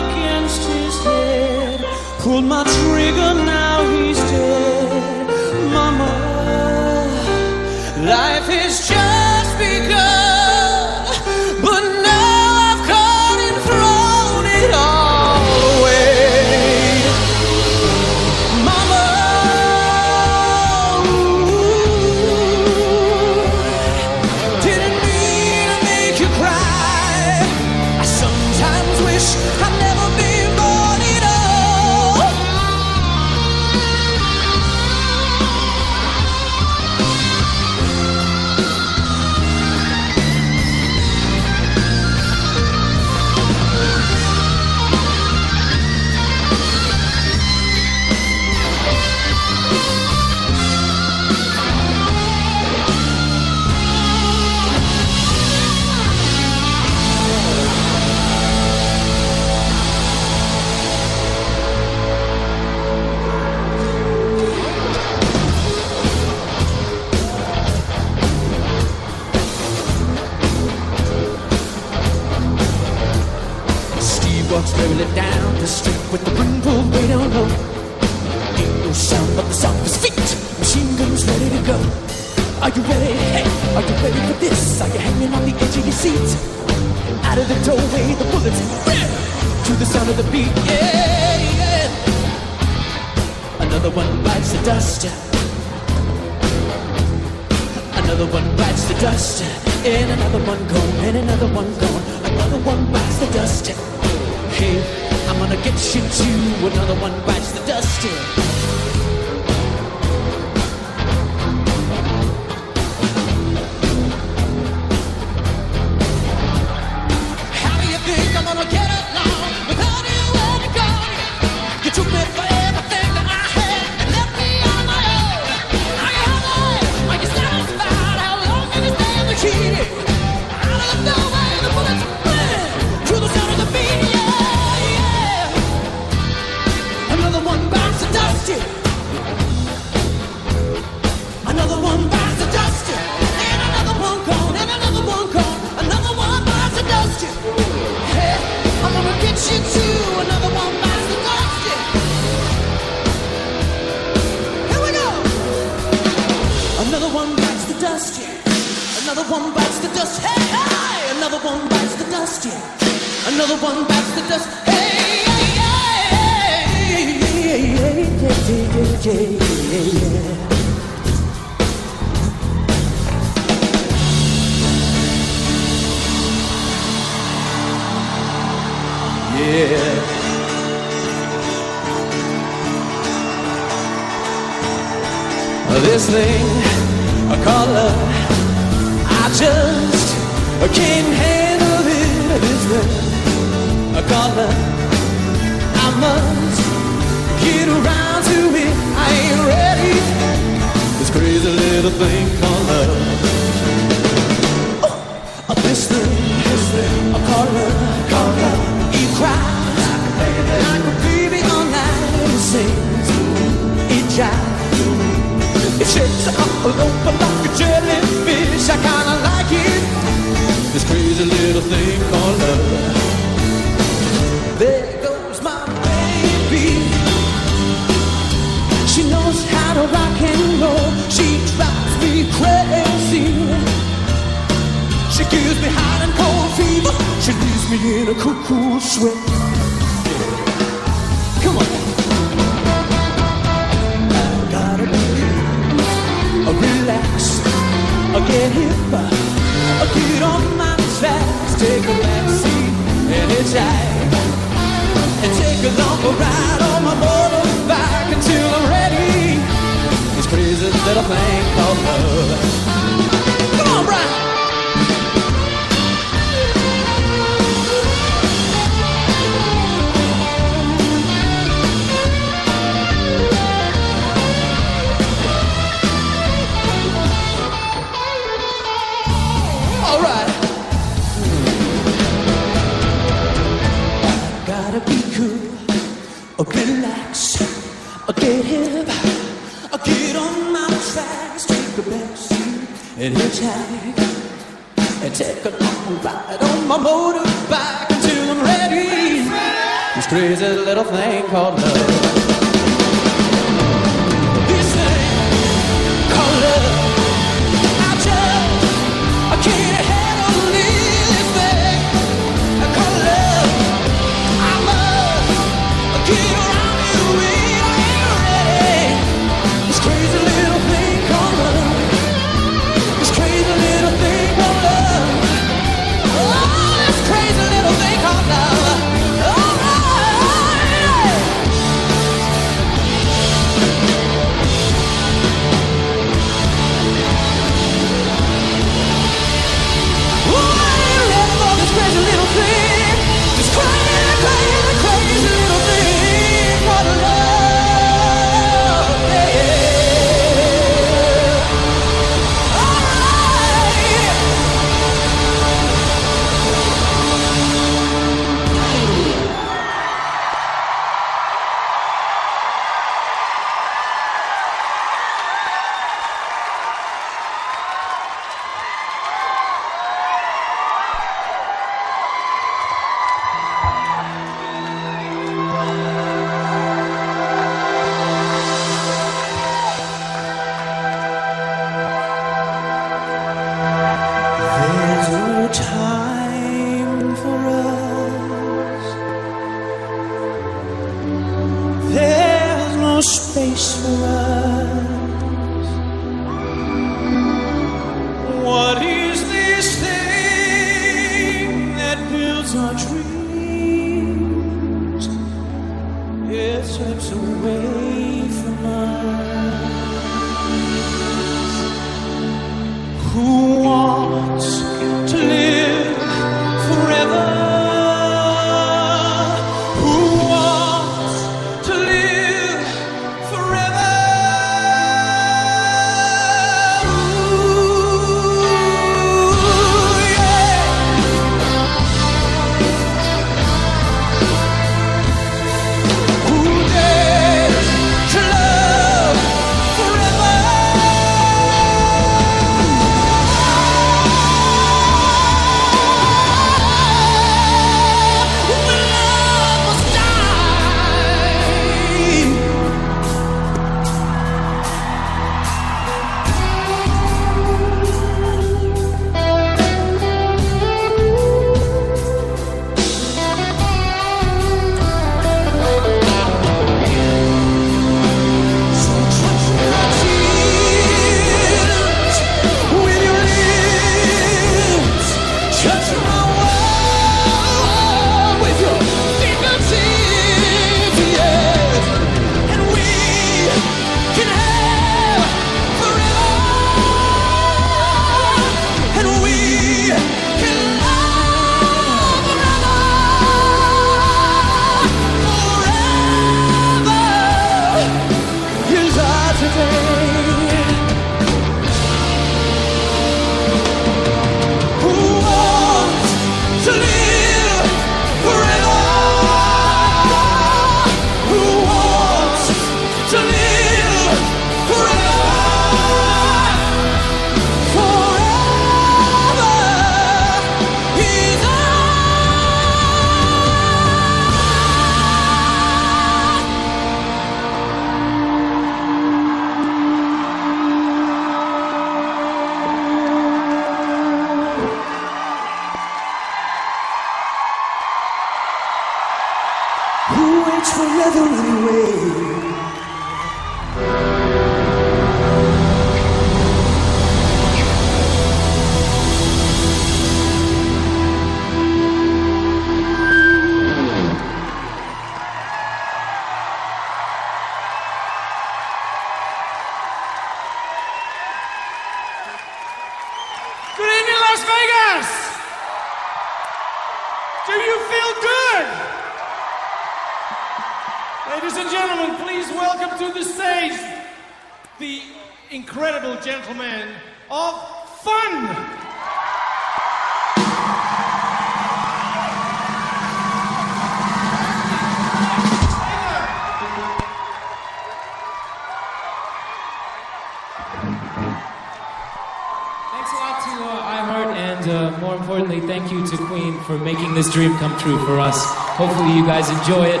through 597.80 598.04
for 598.04 598.20
us. 598.20 598.44
Hopefully, 598.76 599.12
you 599.16 599.24
guys 599.24 599.48
enjoy 599.50 599.86
it. 599.86 600.00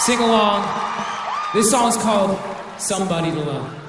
Sing 0.00 0.18
along. 0.18 0.66
This 1.54 1.70
song's 1.70 1.96
called 1.96 2.38
Somebody 2.78 3.30
to 3.30 3.40
Love. 3.40 3.81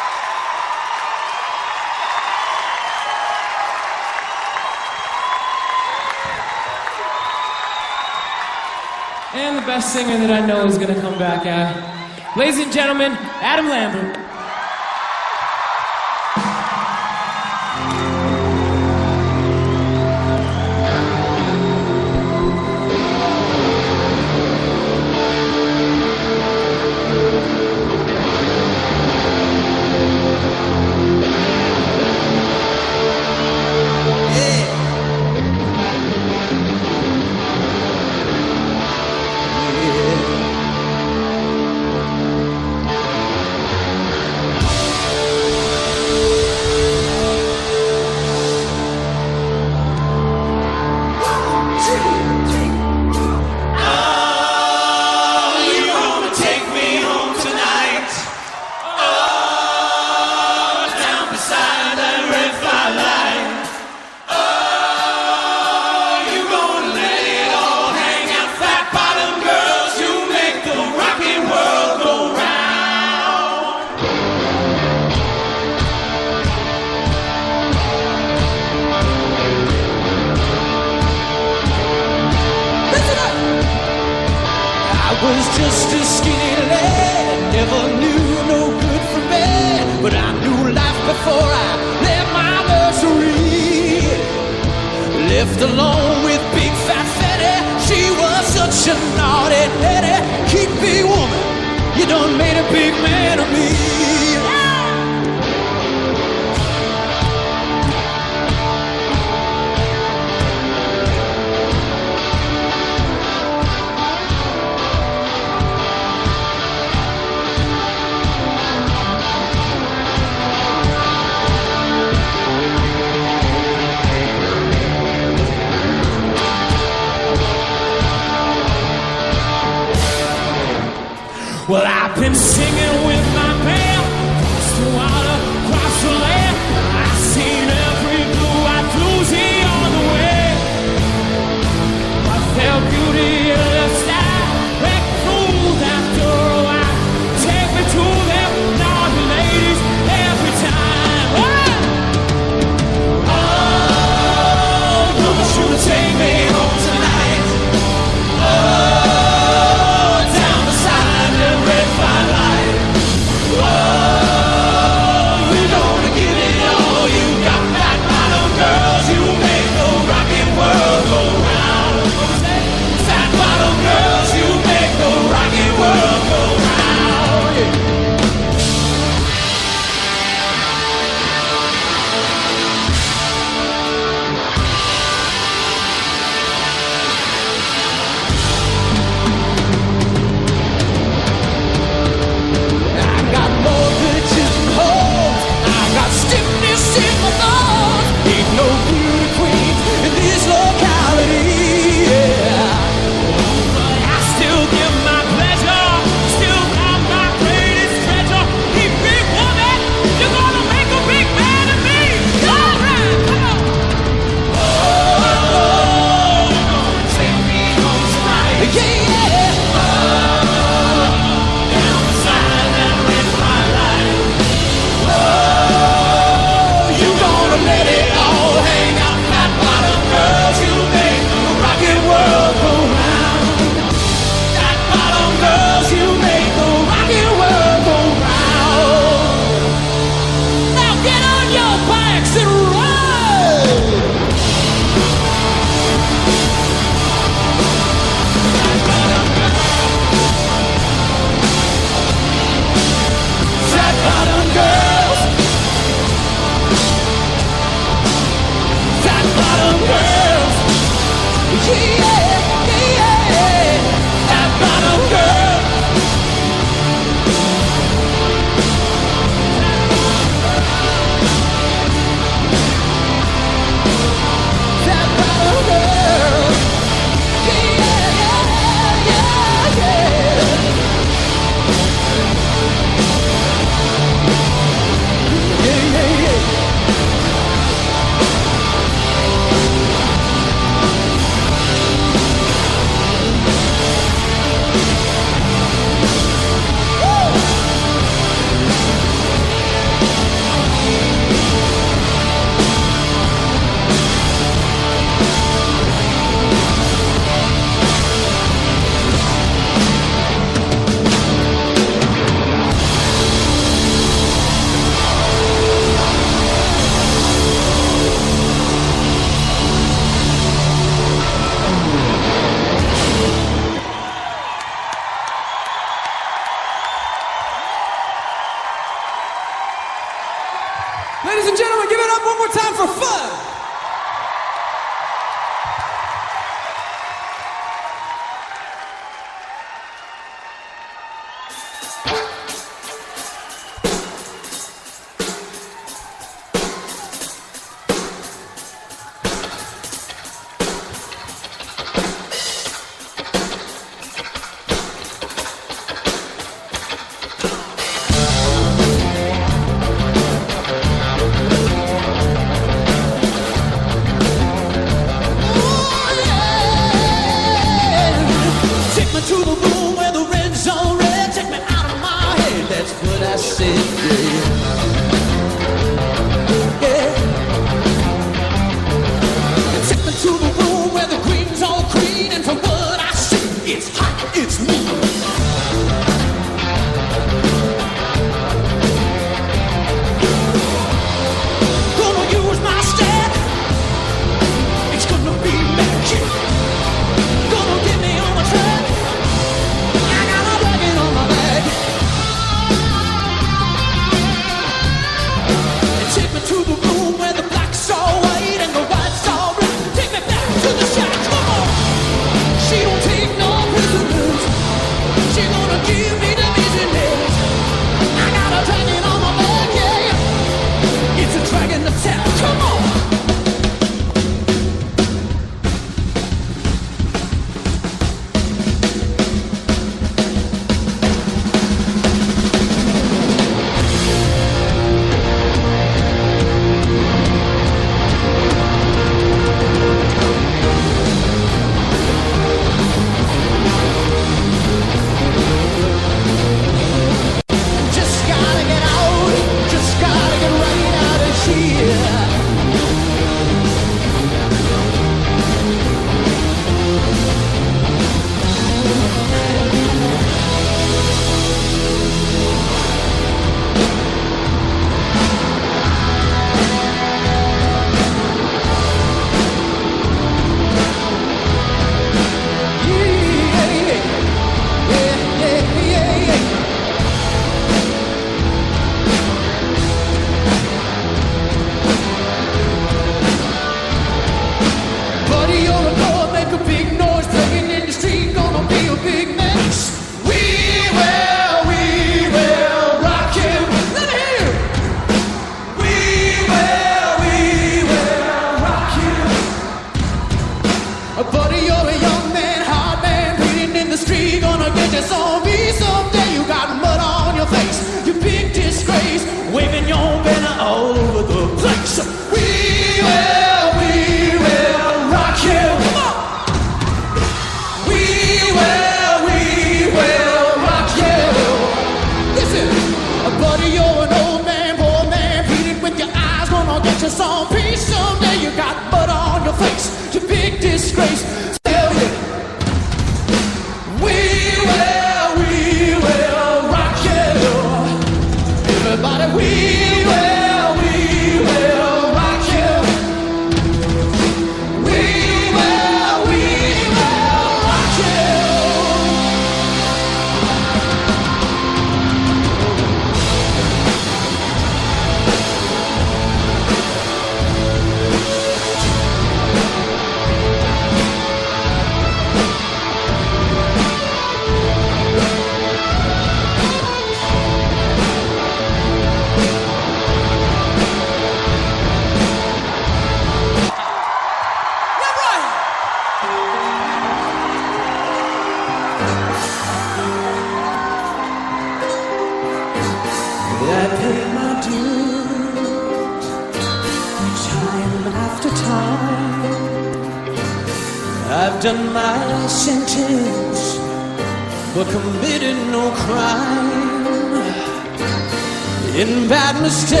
and 599.08 599.28
bad 599.28 599.60
mistakes. 599.62 600.00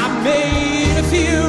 I 0.00 0.22
made 0.22 0.96
a 0.98 1.02
few. 1.12 1.42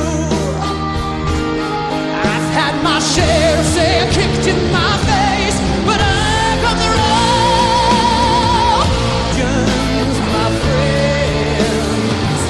I've 2.31 2.49
had 2.59 2.75
my 2.83 2.99
share 2.99 3.59
of 3.59 3.65
say 3.75 4.09
kicked 4.11 4.47
in 4.47 4.59
my 4.71 4.97
face, 5.09 5.57
but 5.85 5.99
I've 6.01 6.61
got 6.65 6.77
the 6.81 6.89
wrong 6.97 8.87
guns, 9.39 10.17
my 10.33 10.47
friends. 10.63 12.41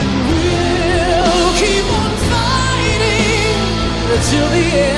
And 0.00 0.12
we'll 0.28 1.54
keep 1.62 1.86
on 2.00 2.12
fighting 2.32 3.56
until 4.16 4.48
the 4.56 4.64
end. 4.78 4.97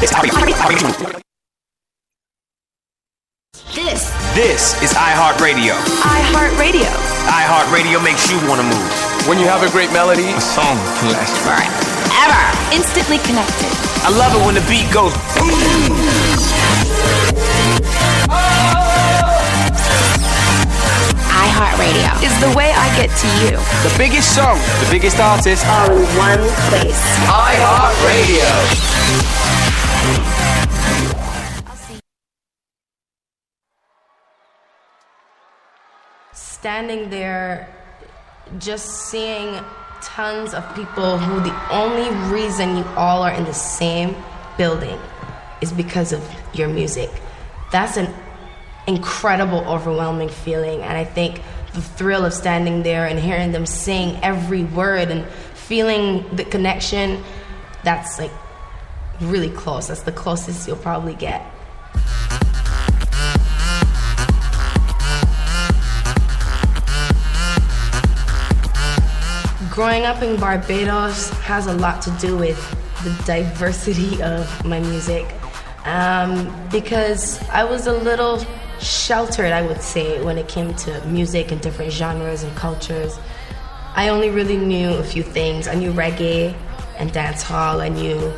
This. 0.00 0.08
This. 0.16 0.32
is 0.32 0.40
This. 3.74 4.00
This 4.34 4.82
is 4.82 4.94
iHeartRadio. 4.94 5.74
iHeartRadio. 6.00 6.88
iHeartRadio 7.28 8.02
makes 8.02 8.30
you 8.30 8.38
want 8.48 8.62
to 8.62 8.66
move. 8.66 8.90
When 9.28 9.38
you 9.38 9.44
have 9.44 9.62
a 9.62 9.68
great 9.70 9.92
melody, 9.92 10.30
a 10.32 10.40
song 10.40 10.78
can 10.96 11.12
last 11.12 11.36
forever. 11.44 11.68
Ever. 12.16 12.74
Instantly 12.74 13.18
connected. 13.18 13.68
I 14.02 14.08
love 14.16 14.32
it 14.34 14.40
when 14.46 14.54
the 14.54 14.62
beat 14.72 14.90
goes 14.90 15.12
boom. 15.36 15.52
iHeartRadio 21.28 22.08
is 22.24 22.32
the 22.40 22.48
way 22.56 22.72
I 22.72 22.88
get 22.96 23.12
to 23.20 23.28
you. 23.44 23.60
The 23.84 23.92
biggest 23.98 24.34
song, 24.34 24.56
the 24.80 24.88
biggest 24.90 25.20
artist, 25.20 25.64
All 25.66 25.92
in 25.92 26.08
one 26.16 26.40
place. 26.68 27.00
iHeartRadio. 27.28 28.48
Standing 36.80 37.10
there 37.10 37.68
just 38.58 38.86
seeing 39.10 39.62
tons 40.00 40.54
of 40.54 40.64
people 40.74 41.18
who 41.18 41.38
the 41.40 41.70
only 41.70 42.08
reason 42.32 42.74
you 42.74 42.84
all 42.96 43.22
are 43.22 43.32
in 43.32 43.44
the 43.44 43.52
same 43.52 44.16
building 44.56 44.98
is 45.60 45.74
because 45.74 46.10
of 46.14 46.26
your 46.54 46.68
music. 46.68 47.10
That's 47.70 47.98
an 47.98 48.08
incredible, 48.86 49.58
overwhelming 49.68 50.30
feeling. 50.30 50.80
And 50.80 50.96
I 50.96 51.04
think 51.04 51.42
the 51.74 51.82
thrill 51.82 52.24
of 52.24 52.32
standing 52.32 52.82
there 52.82 53.04
and 53.04 53.18
hearing 53.18 53.52
them 53.52 53.66
sing 53.66 54.18
every 54.22 54.64
word 54.64 55.10
and 55.10 55.26
feeling 55.52 56.34
the 56.34 56.44
connection, 56.44 57.22
that's 57.84 58.18
like 58.18 58.32
really 59.20 59.50
close. 59.50 59.88
That's 59.88 60.04
the 60.04 60.12
closest 60.12 60.66
you'll 60.66 60.76
probably 60.76 61.14
get. 61.14 61.44
Growing 69.70 70.04
up 70.04 70.20
in 70.20 70.38
Barbados 70.40 71.30
has 71.30 71.68
a 71.68 71.72
lot 71.74 72.02
to 72.02 72.10
do 72.20 72.36
with 72.36 72.58
the 73.04 73.22
diversity 73.24 74.20
of 74.20 74.64
my 74.64 74.80
music. 74.80 75.32
Um, 75.84 76.52
because 76.72 77.40
I 77.50 77.62
was 77.62 77.86
a 77.86 77.92
little 77.92 78.44
sheltered, 78.80 79.52
I 79.52 79.62
would 79.62 79.80
say, 79.80 80.22
when 80.24 80.38
it 80.38 80.48
came 80.48 80.74
to 80.74 81.00
music 81.06 81.52
and 81.52 81.60
different 81.60 81.92
genres 81.92 82.42
and 82.42 82.54
cultures. 82.56 83.16
I 83.94 84.08
only 84.08 84.30
really 84.30 84.56
knew 84.56 84.90
a 84.90 85.04
few 85.04 85.22
things. 85.22 85.68
I 85.68 85.74
knew 85.74 85.92
reggae 85.92 86.52
and 86.98 87.12
dancehall. 87.12 87.80
I 87.80 87.90
knew 87.90 88.32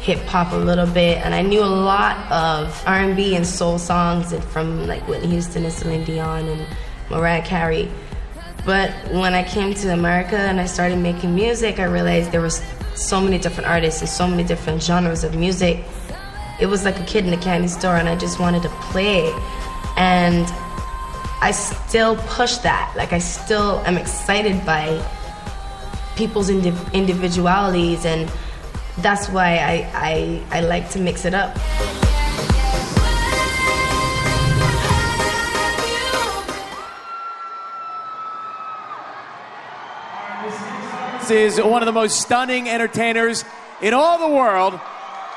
hip 0.00 0.20
hop 0.20 0.52
a 0.52 0.56
little 0.56 0.86
bit, 0.86 1.18
and 1.18 1.34
I 1.34 1.42
knew 1.42 1.62
a 1.62 1.66
lot 1.66 2.16
of 2.32 2.82
R&B 2.86 3.36
and 3.36 3.46
soul 3.46 3.78
songs 3.78 4.34
from 4.46 4.86
like 4.86 5.06
Whitney 5.06 5.28
Houston 5.28 5.64
and 5.64 5.72
Celine 5.72 6.04
Dion 6.04 6.48
and 6.48 6.66
Mariah 7.10 7.42
Carey. 7.42 7.90
But 8.64 8.90
when 9.10 9.34
I 9.34 9.42
came 9.42 9.74
to 9.74 9.92
America 9.92 10.36
and 10.36 10.60
I 10.60 10.66
started 10.66 10.98
making 10.98 11.34
music, 11.34 11.80
I 11.80 11.84
realized 11.84 12.30
there 12.30 12.40
was 12.40 12.62
so 12.94 13.20
many 13.20 13.38
different 13.38 13.68
artists 13.68 14.00
and 14.00 14.08
so 14.08 14.28
many 14.28 14.44
different 14.44 14.82
genres 14.82 15.24
of 15.24 15.34
music. 15.34 15.84
It 16.60 16.66
was 16.66 16.84
like 16.84 17.00
a 17.00 17.04
kid 17.04 17.26
in 17.26 17.32
a 17.32 17.38
candy 17.40 17.68
store, 17.68 17.96
and 17.96 18.08
I 18.08 18.16
just 18.16 18.38
wanted 18.38 18.62
to 18.62 18.68
play. 18.92 19.32
And 19.96 20.46
I 21.40 21.50
still 21.50 22.16
push 22.28 22.56
that. 22.58 22.92
Like 22.96 23.12
I 23.12 23.18
still 23.18 23.80
am 23.84 23.98
excited 23.98 24.64
by 24.64 25.02
people's 26.14 26.48
indi- 26.48 26.72
individualities, 26.92 28.04
and 28.04 28.30
that's 28.98 29.28
why 29.28 29.56
I, 29.56 29.90
I 29.94 30.58
I 30.58 30.60
like 30.60 30.88
to 30.90 31.00
mix 31.00 31.24
it 31.24 31.34
up. 31.34 31.58
Is 41.30 41.60
one 41.60 41.82
of 41.82 41.86
the 41.86 41.92
most 41.92 42.20
stunning 42.20 42.68
entertainers 42.68 43.44
in 43.80 43.94
all 43.94 44.18
the 44.18 44.34
world. 44.34 44.78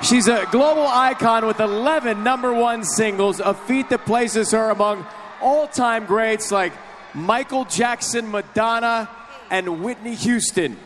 She's 0.02 0.28
a 0.28 0.48
global 0.52 0.86
icon 0.88 1.46
with 1.46 1.60
11 1.60 2.24
number 2.24 2.54
one 2.54 2.84
singles, 2.84 3.40
a 3.40 3.54
feat 3.54 3.90
that 3.90 4.06
places 4.06 4.52
her 4.52 4.70
among 4.70 5.06
all 5.42 5.68
time 5.68 6.06
greats 6.06 6.52
like 6.52 6.74
Michael 7.14 7.66
Jackson, 7.66 8.30
Madonna, 8.30 9.10
and 9.50 9.84
Whitney 9.84 10.16
Houston. 10.16 10.78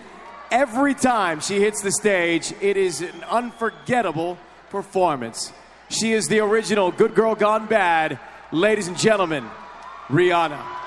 Every 0.51 0.93
time 0.93 1.39
she 1.39 1.59
hits 1.59 1.81
the 1.81 1.91
stage, 1.91 2.53
it 2.61 2.77
is 2.77 3.01
an 3.01 3.23
unforgettable 3.29 4.37
performance. 4.69 5.51
She 5.89 6.13
is 6.13 6.27
the 6.27 6.39
original 6.39 6.91
Good 6.91 7.15
Girl 7.15 7.35
Gone 7.35 7.65
Bad. 7.65 8.19
Ladies 8.51 8.87
and 8.87 8.97
gentlemen, 8.97 9.49
Rihanna. 10.07 10.78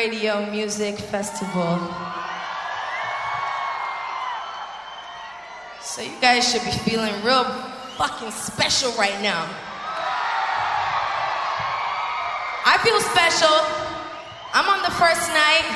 iHeartRadio 0.00 0.50
Music 0.50 0.96
Festival. 0.96 1.78
So 5.82 6.00
you 6.02 6.18
guys 6.20 6.50
should 6.50 6.64
be 6.64 6.70
feeling 6.70 7.12
real 7.22 7.44
fucking 7.98 8.30
special 8.30 8.92
right 8.92 9.20
now. 9.20 9.44
I 12.64 12.78
feel 12.82 12.98
special. 13.00 13.52
I'm 14.54 14.68
on 14.68 14.82
the 14.82 14.94
first 14.96 15.28
night. 15.28 15.68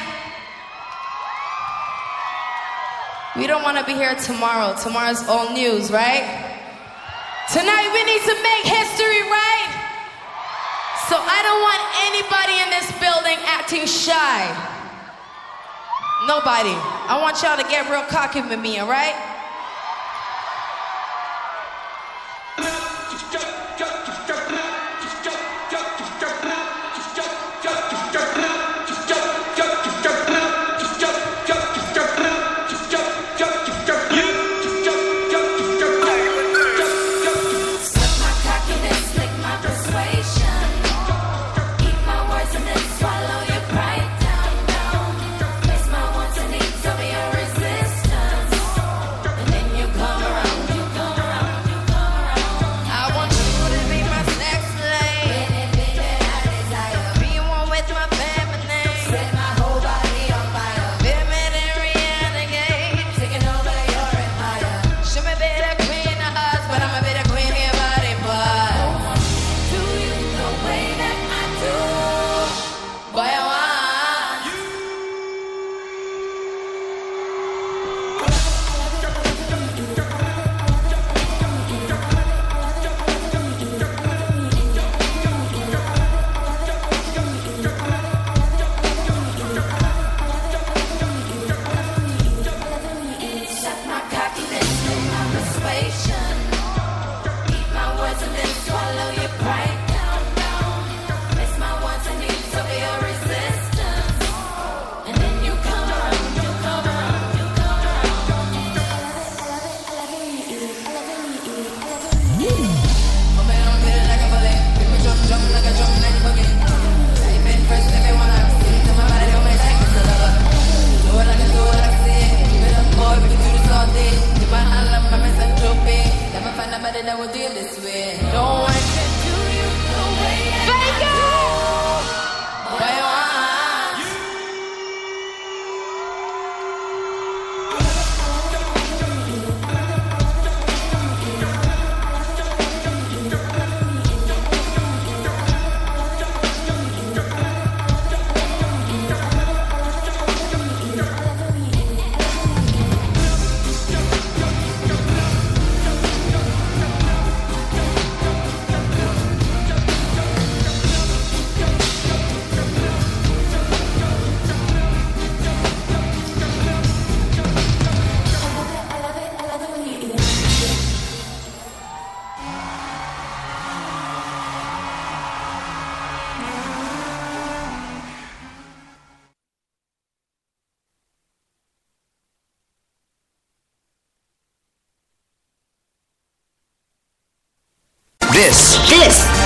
We 3.36 3.46
don't 3.46 3.62
want 3.62 3.76
to 3.78 3.84
be 3.84 3.92
here 3.92 4.14
tomorrow. 4.14 4.74
Tomorrow's 4.80 5.22
all 5.28 5.52
news, 5.52 5.90
right? 5.90 6.24
Tonight 7.52 7.90
we 7.92 8.04
need 8.04 8.22
to 8.22 8.42
make 8.42 8.64
history, 8.64 9.22
right? 9.28 9.83
So 11.08 11.20
I 11.20 11.44
don't 11.44 11.60
want 11.60 11.82
anybody 12.08 12.56
in 12.64 12.68
this 12.72 12.88
building 12.96 13.36
acting 13.44 13.84
shy. 13.84 14.48
Nobody. 16.26 16.72
I 16.72 17.20
want 17.20 17.42
y'all 17.42 17.60
to 17.60 17.68
get 17.68 17.90
real 17.90 18.04
cocky 18.08 18.40
with 18.40 18.58
me, 18.58 18.78
all 18.78 18.88
right? 18.88 19.33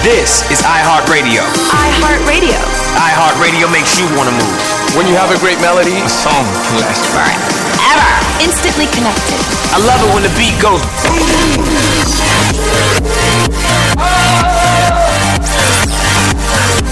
This, 0.08 0.40
this 0.48 0.56
is 0.56 0.64
iHeartRadio. 0.64 1.44
iHeartRadio. 1.68 2.56
iHeartRadio 2.96 3.68
makes 3.68 4.00
you 4.00 4.08
want 4.16 4.24
to 4.24 4.34
move. 4.40 4.56
When 4.96 5.04
you 5.04 5.12
have 5.20 5.28
a 5.28 5.36
great 5.36 5.60
melody, 5.60 6.00
a 6.00 6.08
song 6.08 6.48
can 6.64 6.80
last 6.80 7.04
forever. 7.12 7.36
Ever! 7.92 8.12
Instantly 8.40 8.88
connected. 8.96 9.36
I 9.68 9.84
love 9.84 10.00
it 10.00 10.08
when 10.16 10.24
the 10.24 10.32
beat 10.32 10.56
goes. 10.64 10.80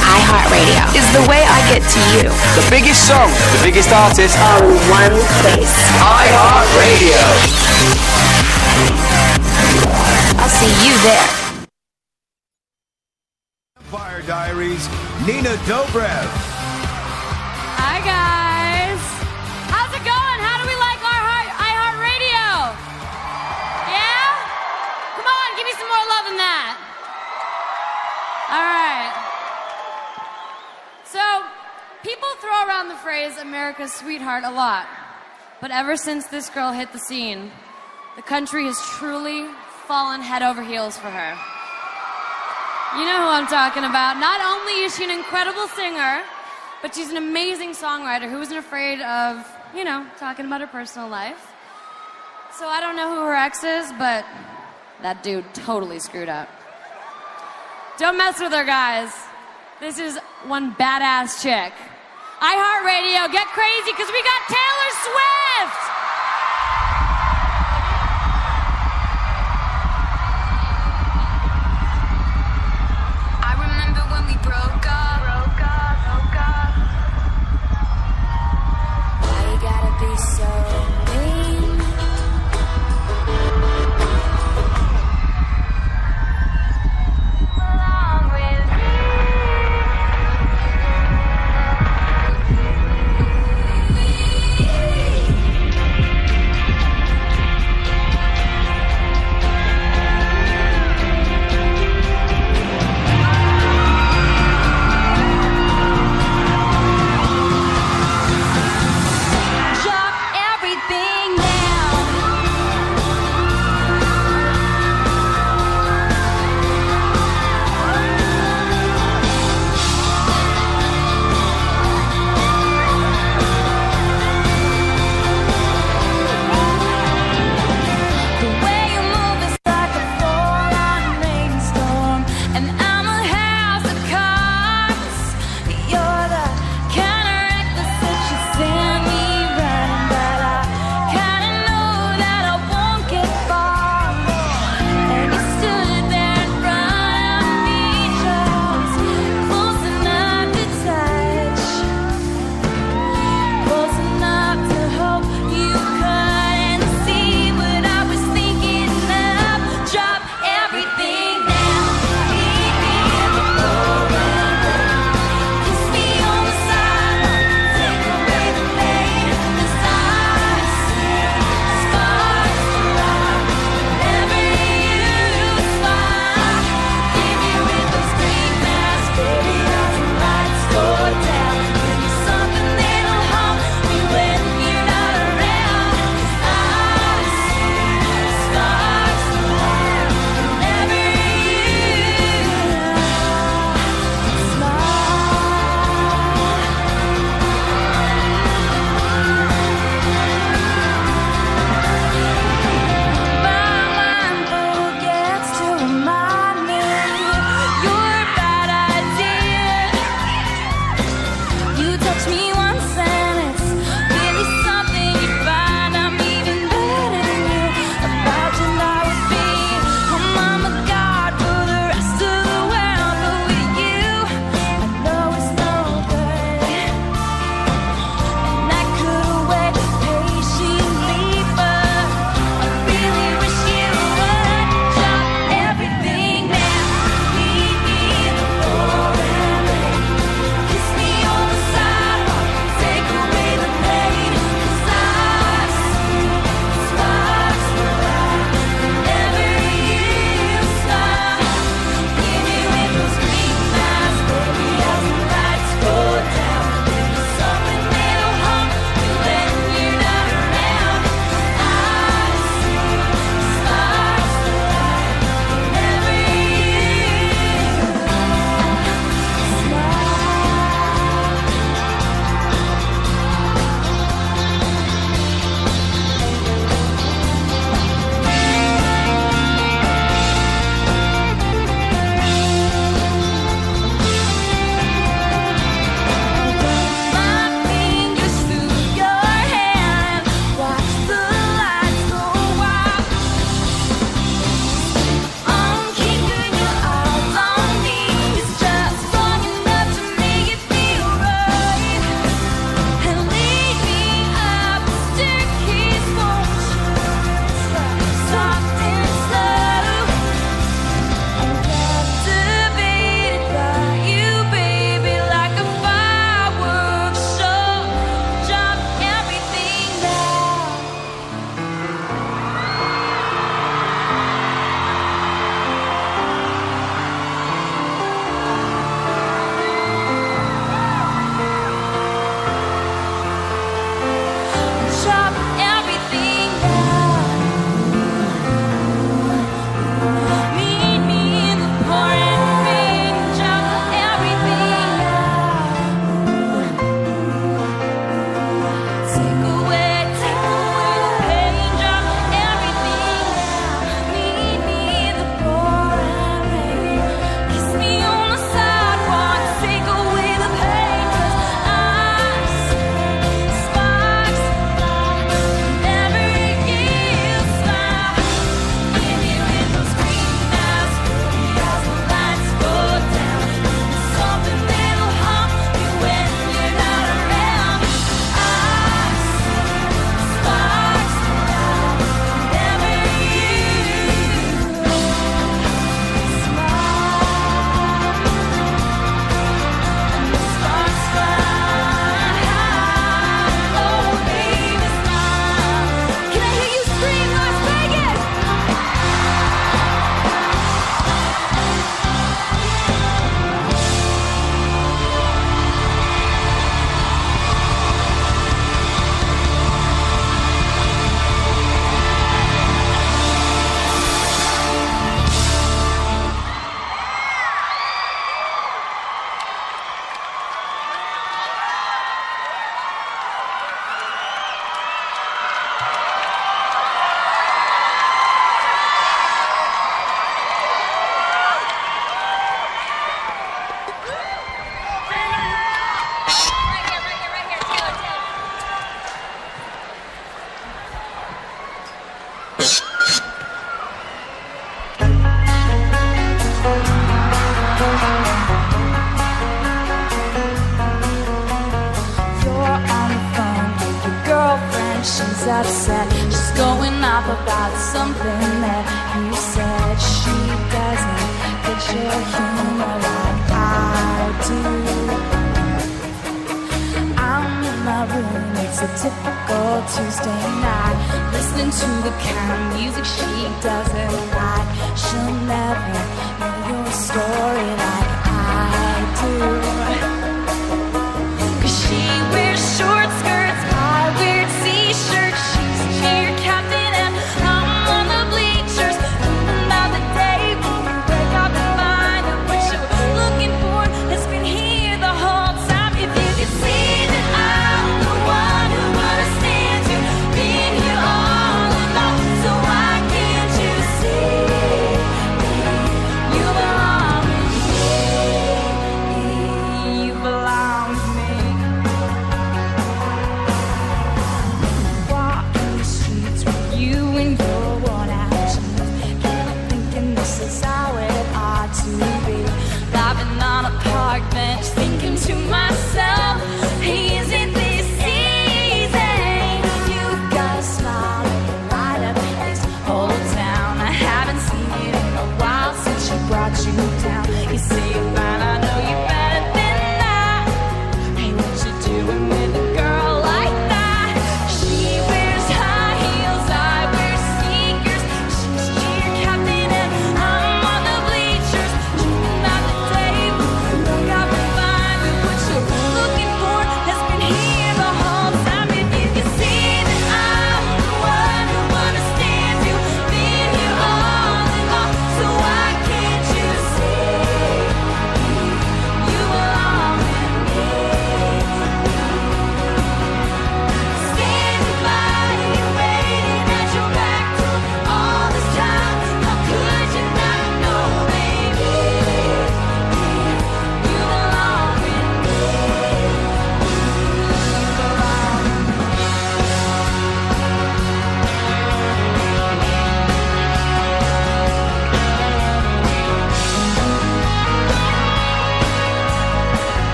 iHeartRadio 0.00 0.82
is 0.96 1.04
the 1.12 1.20
way 1.28 1.44
I 1.44 1.60
get 1.68 1.84
to 1.84 2.00
you. 2.16 2.32
The 2.56 2.64
biggest 2.72 3.04
song, 3.04 3.28
the 3.52 3.60
biggest 3.60 3.92
artist. 3.92 4.40
All 4.40 4.64
in 4.64 4.80
one 4.88 5.16
place. 5.44 5.68
iHeartRadio. 6.00 7.20
I'll 10.40 10.48
see 10.48 10.72
you 10.88 10.96
there. 11.04 11.41
Vampire 14.22 14.54
Diaries, 14.54 14.88
Nina 15.26 15.56
Dobrev. 15.66 16.28
Hi 17.78 17.98
guys. 18.00 19.00
How's 19.70 19.92
it 19.94 20.04
going? 20.04 20.38
How 20.42 20.62
do 20.62 20.66
we 20.66 20.76
like 20.78 21.02
our 21.02 21.22
iHeartRadio? 21.58 22.74
Yeah? 23.90 24.26
Come 25.16 25.26
on, 25.26 25.48
give 25.56 25.66
me 25.66 25.74
some 25.74 25.88
more 25.88 26.06
love 26.10 26.24
than 26.26 26.38
that. 26.38 26.78
All 28.50 28.62
right. 28.62 29.12
So, 31.04 31.22
people 32.02 32.28
throw 32.40 32.66
around 32.66 32.88
the 32.88 32.96
phrase 32.96 33.36
America's 33.38 33.92
sweetheart 33.92 34.44
a 34.44 34.50
lot. 34.50 34.86
But 35.60 35.70
ever 35.70 35.96
since 35.96 36.26
this 36.26 36.50
girl 36.50 36.72
hit 36.72 36.92
the 36.92 36.98
scene, 36.98 37.50
the 38.16 38.22
country 38.22 38.64
has 38.66 38.80
truly 38.98 39.46
fallen 39.86 40.20
head 40.20 40.42
over 40.42 40.62
heels 40.62 40.96
for 40.96 41.08
her. 41.08 41.61
You 42.98 43.06
know 43.06 43.24
who 43.24 43.28
I'm 43.28 43.46
talking 43.46 43.84
about. 43.84 44.18
Not 44.18 44.40
only 44.44 44.84
is 44.84 44.94
she 44.94 45.04
an 45.04 45.10
incredible 45.10 45.66
singer, 45.68 46.22
but 46.82 46.94
she's 46.94 47.08
an 47.08 47.16
amazing 47.16 47.70
songwriter 47.70 48.28
who 48.28 48.38
isn't 48.42 48.56
afraid 48.56 49.00
of, 49.00 49.46
you 49.74 49.82
know, 49.82 50.06
talking 50.18 50.44
about 50.44 50.60
her 50.60 50.66
personal 50.66 51.08
life. 51.08 51.52
So 52.58 52.68
I 52.68 52.80
don't 52.82 52.94
know 52.94 53.08
who 53.08 53.22
her 53.24 53.34
ex 53.34 53.64
is, 53.64 53.90
but 53.98 54.26
that 55.00 55.22
dude 55.22 55.54
totally 55.54 56.00
screwed 56.00 56.28
up. 56.28 56.50
Don't 57.96 58.18
mess 58.18 58.38
with 58.40 58.52
her, 58.52 58.64
guys. 58.64 59.10
This 59.80 59.98
is 59.98 60.18
one 60.46 60.74
badass 60.74 61.40
chick. 61.42 61.72
iHeartRadio, 62.40 63.32
get 63.32 63.46
crazy 63.56 63.90
because 63.90 64.12
we 64.12 64.22
got 64.22 64.40
Taylor 64.52 64.90
Swift! 65.00 66.01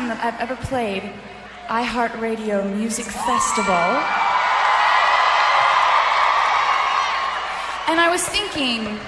time 0.00 0.08
that 0.08 0.24
I've 0.24 0.40
ever 0.40 0.56
played 0.56 1.02
iHeartRadio 1.68 2.64
Music 2.74 3.04
Festival. 3.04 3.84
And 7.90 8.00
I 8.00 8.08
was 8.10 8.24
thinking, 8.24 8.98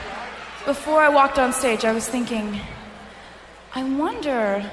before 0.66 1.00
I 1.00 1.08
walked 1.08 1.38
on 1.38 1.52
stage, 1.52 1.84
I 1.86 1.92
was 1.92 2.06
thinking, 2.06 2.60
I 3.74 3.84
wonder 3.84 4.70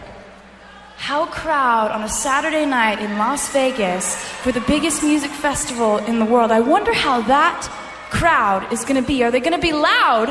how 0.98 1.25
crowd 1.27 1.91
on 1.91 2.03
a 2.03 2.09
Saturday 2.09 2.65
night 2.65 2.99
in 2.99 3.17
Las 3.17 3.53
Vegas 3.53 4.15
for 4.41 4.51
the 4.51 4.61
biggest 4.61 5.03
music 5.03 5.31
festival 5.31 5.99
in 5.99 6.19
the 6.19 6.25
world, 6.25 6.51
I 6.51 6.59
wonder 6.59 6.91
how 6.91 7.22
that 7.22 7.61
crowd 8.09 8.73
is 8.73 8.83
going 8.83 9.01
to 9.01 9.07
be. 9.07 9.23
Are 9.23 9.31
they 9.31 9.39
going 9.39 9.53
to 9.53 9.67
be 9.72 9.72
loud 9.72 10.27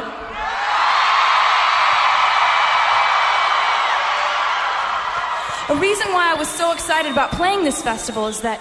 A 5.71 5.77
reason 5.77 6.11
why 6.15 6.33
I 6.33 6.35
was 6.35 6.49
so 6.49 6.73
excited 6.73 7.13
about 7.13 7.31
playing 7.33 7.63
this 7.63 7.83
festival 7.83 8.27
is 8.27 8.41
that 8.41 8.59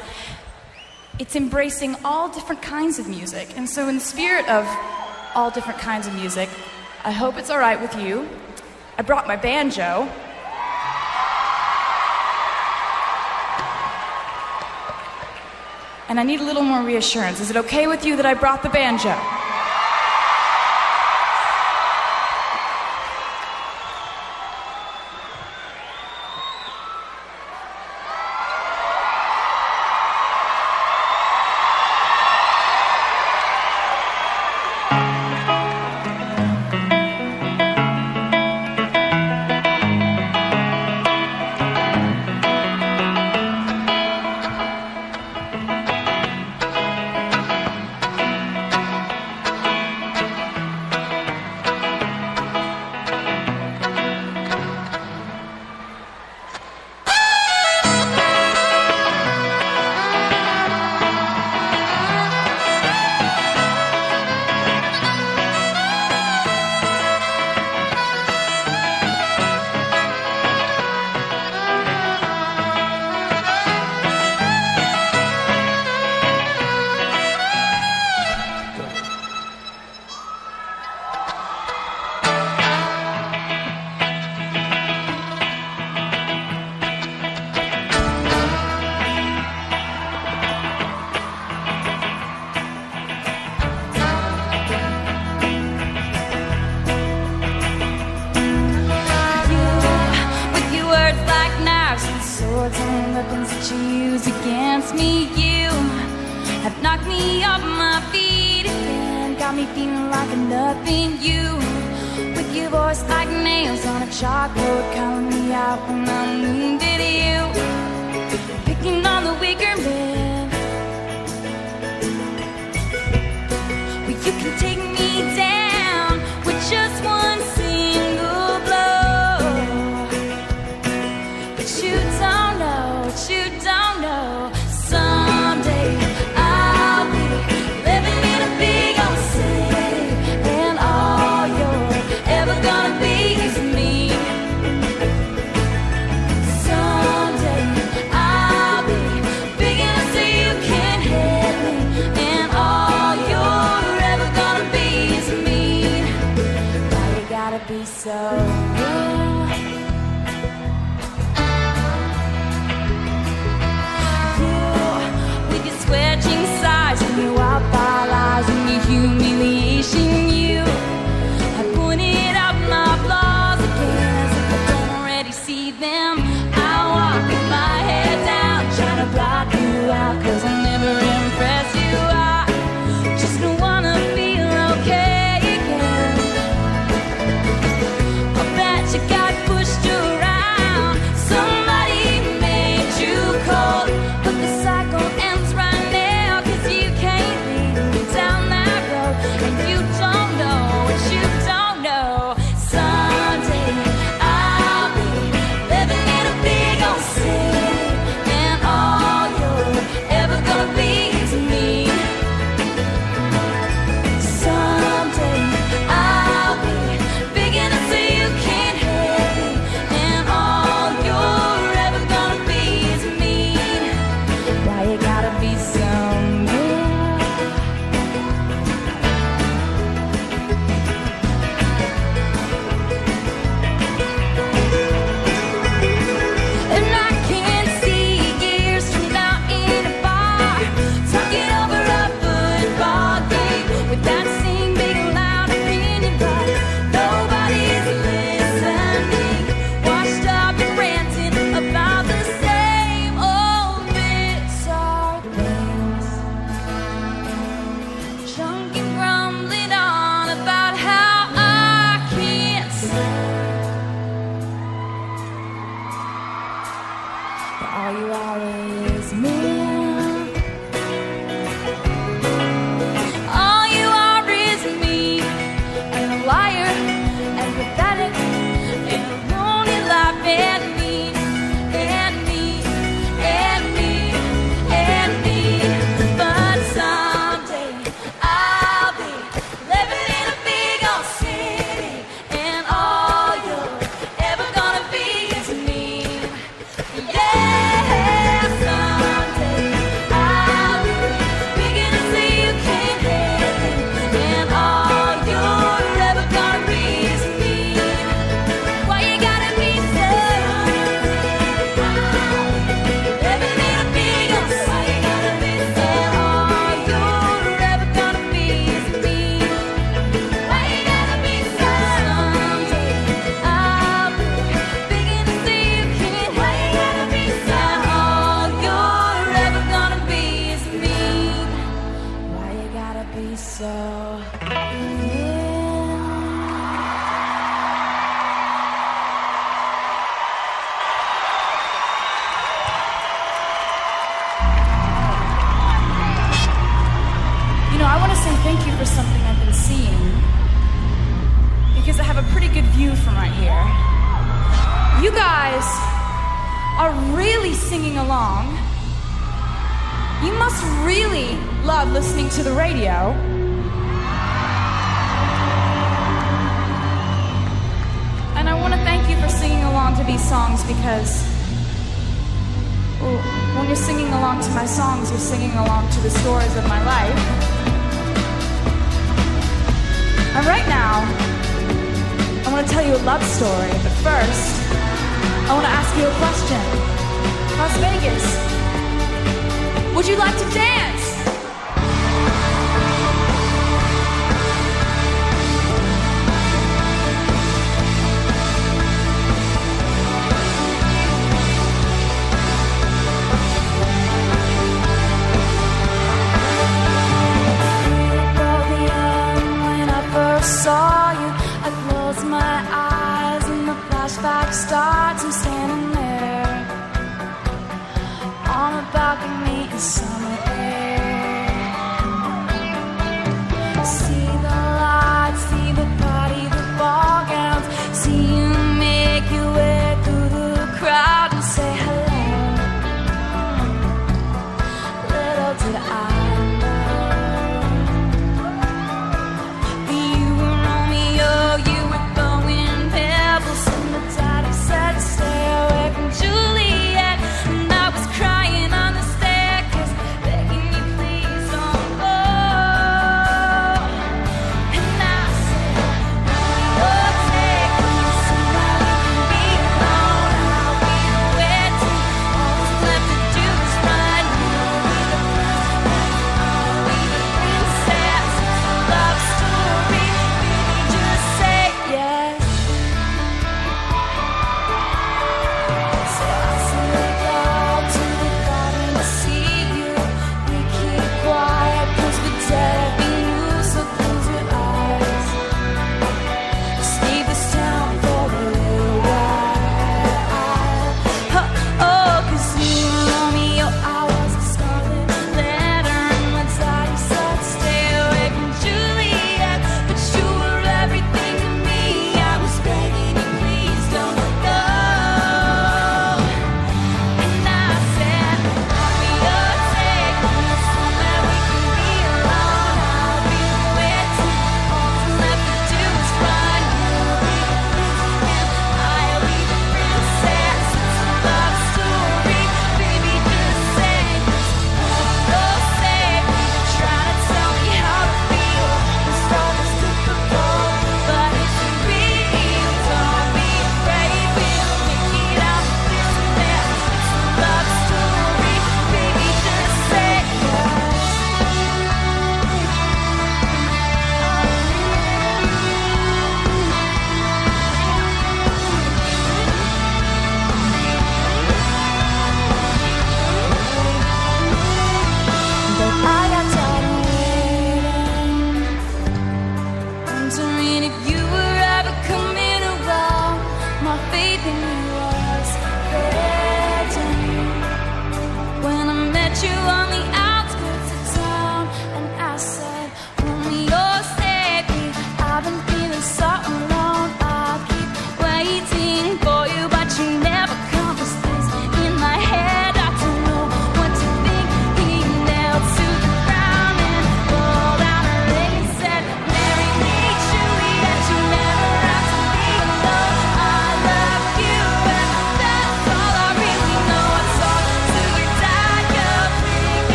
it's 1.19 1.37
embracing 1.37 1.95
all 2.03 2.27
different 2.27 2.61
kinds 2.61 2.99
of 2.99 3.07
music. 3.07 3.47
And 3.55 3.69
so, 3.69 3.87
in 3.87 3.95
the 3.95 4.01
spirit 4.01 4.45
of 4.49 4.67
all 5.33 5.49
different 5.49 5.79
kinds 5.79 6.05
of 6.05 6.13
music, 6.15 6.49
I 7.05 7.11
hope 7.11 7.37
it's 7.37 7.49
all 7.49 7.59
right 7.59 7.79
with 7.79 7.95
you. 7.95 8.27
I 8.97 9.03
brought 9.03 9.25
my 9.25 9.37
banjo. 9.37 10.09
And 16.09 16.19
I 16.19 16.23
need 16.23 16.41
a 16.41 16.43
little 16.43 16.63
more 16.63 16.83
reassurance. 16.83 17.39
Is 17.39 17.49
it 17.49 17.55
okay 17.55 17.87
with 17.87 18.03
you 18.03 18.17
that 18.17 18.25
I 18.25 18.33
brought 18.33 18.63
the 18.63 18.69
banjo? 18.69 19.15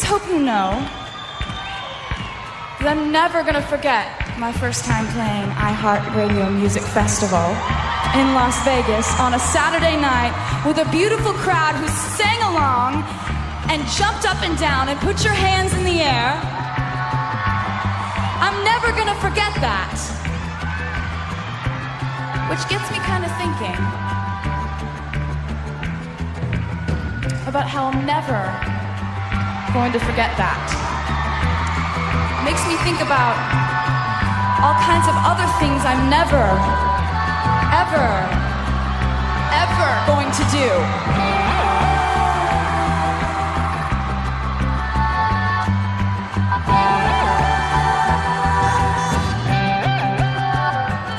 Just 0.00 0.10
hope 0.10 0.26
you 0.32 0.38
know 0.40 0.72
that 2.80 2.88
I'm 2.88 3.12
never 3.12 3.42
gonna 3.44 3.60
forget 3.60 4.08
my 4.38 4.52
first 4.52 4.84
time 4.84 5.04
playing 5.12 5.48
iHeartRadio 5.60 6.48
Music 6.56 6.82
Festival. 6.82 7.52
in 8.16 8.34
Las 8.34 8.56
Vegas 8.64 9.06
on 9.20 9.34
a 9.34 9.38
Saturday 9.38 9.94
night 9.94 10.32
with 10.66 10.78
a 10.78 10.88
beautiful 10.90 11.32
crowd 11.44 11.76
who 11.76 11.86
sang 12.18 12.40
along 12.48 13.04
and 13.70 13.86
jumped 13.94 14.26
up 14.26 14.40
and 14.42 14.58
down 14.58 14.88
and 14.88 14.98
put 15.00 15.22
your 15.22 15.34
hands 15.34 15.72
in 15.74 15.84
the 15.84 16.00
air. 16.00 16.32
I'm 18.40 18.56
never 18.64 18.90
gonna 18.96 19.20
forget 19.20 19.52
that. 19.60 19.94
Which 22.48 22.64
gets 22.72 22.88
me 22.90 22.98
kind 23.04 23.22
of 23.22 23.32
thinking 23.36 23.78
about 27.46 27.68
how 27.68 27.92
I'm 27.92 28.06
never 28.06 28.79
going 29.72 29.92
to 29.92 30.00
forget 30.00 30.34
that. 30.34 30.58
Makes 32.44 32.66
me 32.66 32.74
think 32.82 32.98
about 32.98 33.38
all 34.58 34.74
kinds 34.82 35.06
of 35.06 35.14
other 35.22 35.46
things 35.62 35.78
I'm 35.86 36.10
never, 36.10 36.42
ever, 37.70 38.08
ever 39.54 39.90
going 40.10 40.30
to 40.34 40.44
do. 40.50 40.66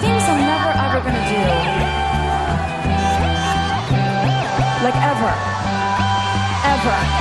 Things 0.03 0.23
I'm 0.27 0.41
never 0.43 0.71
ever 0.75 0.99
gonna 0.99 1.25
do. 1.31 1.41
Like 4.83 4.97
ever. 4.99 5.33
Ever. 6.63 7.20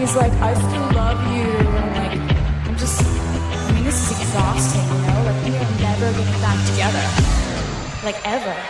he's 0.00 0.16
like, 0.16 0.32
I 0.40 0.54
still 0.54 0.88
love 0.96 1.20
you. 1.36 1.44
And 1.44 1.90
like, 2.00 2.36
I'm 2.66 2.76
just, 2.76 3.04
I 3.04 3.72
mean, 3.74 3.84
this 3.84 4.10
is 4.10 4.18
exhausting, 4.18 4.82
you 4.82 5.06
know? 5.06 5.22
Like, 5.28 5.44
we 5.44 5.56
are 5.56 5.72
never 5.80 6.10
getting 6.16 6.40
back 6.40 6.58
together. 6.70 7.04
Like, 8.02 8.16
ever. 8.26 8.69